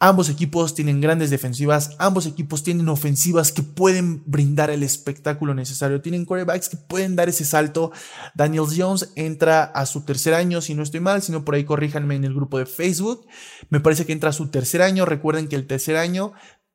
Ambos 0.00 0.28
equipos 0.28 0.76
tienen 0.76 1.00
grandes 1.00 1.28
defensivas, 1.28 1.96
ambos 1.98 2.26
equipos 2.26 2.62
tienen 2.62 2.88
ofensivas 2.88 3.50
que 3.50 3.64
pueden 3.64 4.22
brindar 4.26 4.70
el 4.70 4.84
espectáculo 4.84 5.54
necesario, 5.54 6.00
tienen 6.00 6.24
quarterbacks 6.24 6.68
que 6.68 6.76
pueden 6.76 7.16
dar 7.16 7.28
ese 7.28 7.44
salto. 7.44 7.90
Daniel 8.36 8.66
Jones 8.76 9.10
entra 9.16 9.64
a 9.64 9.86
su 9.86 10.04
tercer 10.04 10.34
año, 10.34 10.60
si 10.60 10.76
no 10.76 10.84
estoy 10.84 11.00
mal, 11.00 11.20
si 11.20 11.32
no 11.32 11.44
por 11.44 11.56
ahí 11.56 11.64
corríjanme 11.64 12.14
en 12.14 12.22
el 12.22 12.32
grupo 12.32 12.58
de 12.58 12.66
Facebook. 12.66 13.26
Me 13.70 13.80
parece 13.80 14.06
que 14.06 14.12
entra 14.12 14.30
a 14.30 14.32
su 14.32 14.52
tercer 14.52 14.82
año. 14.82 15.04
Recuerden 15.04 15.48
que 15.48 15.56
el 15.56 15.66
tercer 15.66 15.96
año, 15.96 16.32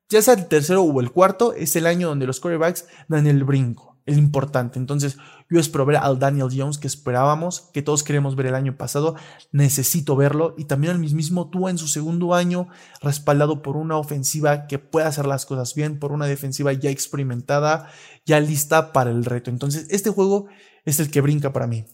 ya 0.09 0.21
sea 0.21 0.33
el 0.33 0.47
tercero 0.47 0.83
o 0.83 0.99
el 0.99 1.11
cuarto, 1.11 1.53
es 1.53 1.77
el 1.77 1.85
año 1.85 2.09
donde 2.09 2.27
los 2.27 2.41
quarterbacks 2.41 2.87
dan 3.07 3.25
el 3.27 3.45
brinco 3.45 3.92
el 4.05 4.17
importante. 4.17 4.79
Entonces, 4.79 5.17
yo 5.49 5.59
espero 5.59 5.85
ver 5.85 5.97
al 5.97 6.19
Daniel 6.19 6.49
Jones 6.55 6.77
que 6.77 6.87
esperábamos, 6.87 7.69
que 7.73 7.81
todos 7.81 8.03
queremos 8.03 8.35
ver 8.35 8.47
el 8.47 8.55
año 8.55 8.75
pasado. 8.75 9.15
Necesito 9.51 10.15
verlo. 10.15 10.55
Y 10.57 10.65
también 10.65 10.93
al 10.93 10.99
mismo 10.99 11.49
tú 11.49 11.69
en 11.69 11.77
su 11.77 11.87
segundo 11.87 12.33
año, 12.33 12.67
respaldado 13.01 13.61
por 13.61 13.77
una 13.77 13.97
ofensiva 13.97 14.67
que 14.67 14.79
pueda 14.79 15.07
hacer 15.07 15.25
las 15.25 15.45
cosas 15.45 15.73
bien, 15.75 15.99
por 15.99 16.11
una 16.11 16.25
defensiva 16.25 16.73
ya 16.73 16.89
experimentada, 16.89 17.89
ya 18.25 18.39
lista 18.39 18.91
para 18.93 19.11
el 19.11 19.25
reto. 19.25 19.49
Entonces, 19.49 19.87
este 19.89 20.09
juego 20.09 20.47
es 20.85 20.99
el 20.99 21.09
que 21.09 21.21
brinca 21.21 21.53
para 21.53 21.67
mí. 21.67 21.85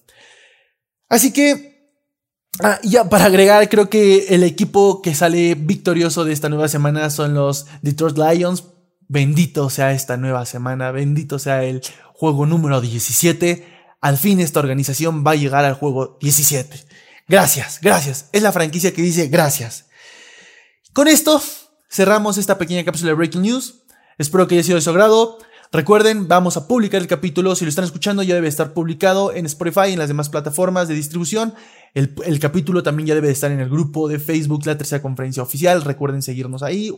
Así 1.08 1.32
que. 1.32 1.78
Ah, 2.62 2.80
ya 2.84 3.08
para 3.08 3.26
agregar, 3.26 3.70
creo 3.70 3.90
que 3.90 4.26
el 4.30 4.44
equipo 4.44 5.02
que 5.02 5.14
sale 5.14 5.56
victorioso 5.56 6.26
de 6.26 6.34
esta 6.34 6.50
nueva 6.50 6.68
semana 6.68 7.10
son 7.10 7.34
los 7.36 7.68
Detroit 7.84 8.18
Lions 8.18 8.64
Bendito 9.12 9.72
sea 9.72 9.92
esta 9.92 10.18
nueva 10.18 10.46
semana, 10.46 10.92
bendito 10.92 11.40
sea 11.40 11.64
el 11.64 11.82
juego 12.14 12.46
número 12.46 12.80
17. 12.80 13.68
Al 14.02 14.20
fin 14.20 14.40
esta 14.40 14.60
organización 14.60 15.26
va 15.26 15.32
a 15.32 15.36
llegar 15.36 15.66
al 15.66 15.74
juego 15.74 16.20
17. 16.22 16.86
Gracias, 17.28 17.80
gracias. 17.82 18.30
Es 18.32 18.44
la 18.44 18.52
franquicia 18.52 18.94
que 18.94 19.02
dice 19.02 19.28
gracias. 19.28 19.88
Con 20.94 21.08
esto 21.08 21.42
cerramos 21.90 22.38
esta 22.38 22.60
pequeña 22.60 22.86
cápsula 22.86 23.10
de 23.10 23.16
Breaking 23.16 23.42
News. 23.42 23.84
Espero 24.20 24.48
que 24.48 24.54
haya 24.54 24.64
sido 24.64 24.76
de 24.76 24.82
su 24.82 24.92
agrado. 24.92 25.40
Recuerden, 25.72 26.28
vamos 26.28 26.58
a 26.58 26.68
publicar 26.68 27.00
el 27.00 27.06
capítulo. 27.06 27.56
Si 27.56 27.64
lo 27.64 27.70
están 27.70 27.86
escuchando, 27.86 28.24
ya 28.24 28.34
debe 28.34 28.48
estar 28.48 28.74
publicado 28.74 29.32
en 29.32 29.46
Spotify 29.46 29.90
y 29.90 29.94
en 29.94 30.00
las 30.00 30.08
demás 30.08 30.28
plataformas 30.28 30.88
de 30.88 30.96
distribución. 30.96 31.54
El, 31.94 32.40
capítulo 32.40 32.82
también 32.82 33.06
ya 33.06 33.14
debe 33.14 33.30
estar 33.30 33.52
en 33.52 33.60
el 33.60 33.70
grupo 33.70 34.08
de 34.08 34.18
Facebook, 34.18 34.66
la 34.66 34.80
tercera 34.80 35.00
conferencia 35.00 35.44
oficial. 35.44 35.84
Recuerden 35.84 36.24
seguirnos 36.24 36.64
ahí. 36.64 36.92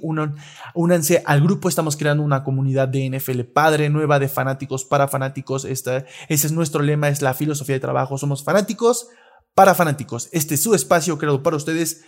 únanse 0.73 1.21
al 1.25 1.41
grupo. 1.41 1.67
Estamos 1.67 1.97
creando 1.97 2.23
una 2.23 2.45
comunidad 2.45 2.87
de 2.87 3.09
NFL 3.09 3.41
padre, 3.41 3.89
nueva 3.89 4.19
de 4.19 4.29
fanáticos 4.29 4.85
para 4.85 5.09
fanáticos. 5.09 5.65
ese 5.65 6.05
es 6.29 6.51
nuestro 6.53 6.81
lema, 6.81 7.09
es 7.09 7.21
la 7.21 7.33
filosofía 7.33 7.75
de 7.75 7.81
trabajo. 7.81 8.17
Somos 8.17 8.41
fanáticos 8.45 9.09
para 9.53 9.75
fanáticos. 9.75 10.29
Este 10.31 10.55
es 10.55 10.63
su 10.63 10.75
espacio 10.75 11.17
creado 11.17 11.43
para 11.43 11.57
ustedes. 11.57 12.05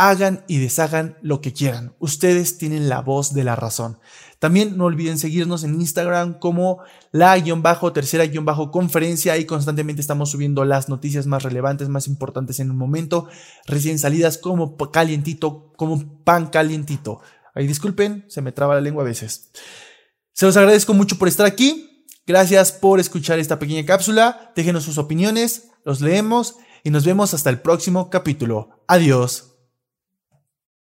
Hagan 0.00 0.44
y 0.46 0.58
deshagan 0.58 1.18
lo 1.22 1.40
que 1.40 1.52
quieran. 1.52 1.96
Ustedes 1.98 2.56
tienen 2.56 2.88
la 2.88 3.00
voz 3.00 3.34
de 3.34 3.42
la 3.42 3.56
razón. 3.56 3.98
También 4.38 4.76
no 4.76 4.84
olviden 4.84 5.18
seguirnos 5.18 5.64
en 5.64 5.74
Instagram 5.74 6.38
como 6.38 6.78
la-tercera-conferencia. 7.10 9.32
Ahí 9.32 9.44
constantemente 9.44 10.00
estamos 10.00 10.30
subiendo 10.30 10.64
las 10.64 10.88
noticias 10.88 11.26
más 11.26 11.42
relevantes, 11.42 11.88
más 11.88 12.06
importantes 12.06 12.60
en 12.60 12.70
un 12.70 12.76
momento, 12.76 13.26
recién 13.66 13.98
salidas 13.98 14.38
como 14.38 14.76
calientito, 14.76 15.72
como 15.76 16.22
pan 16.22 16.46
calientito. 16.46 17.20
Ahí 17.54 17.66
disculpen, 17.66 18.24
se 18.28 18.40
me 18.40 18.52
traba 18.52 18.76
la 18.76 18.80
lengua 18.80 19.02
a 19.02 19.06
veces. 19.06 19.50
Se 20.32 20.46
los 20.46 20.56
agradezco 20.56 20.94
mucho 20.94 21.18
por 21.18 21.26
estar 21.26 21.44
aquí. 21.44 22.06
Gracias 22.24 22.70
por 22.70 23.00
escuchar 23.00 23.40
esta 23.40 23.58
pequeña 23.58 23.84
cápsula. 23.84 24.52
Déjenos 24.54 24.84
sus 24.84 24.98
opiniones, 24.98 25.70
los 25.84 26.00
leemos 26.00 26.54
y 26.84 26.90
nos 26.90 27.04
vemos 27.04 27.34
hasta 27.34 27.50
el 27.50 27.60
próximo 27.60 28.10
capítulo. 28.10 28.84
Adiós. 28.86 29.47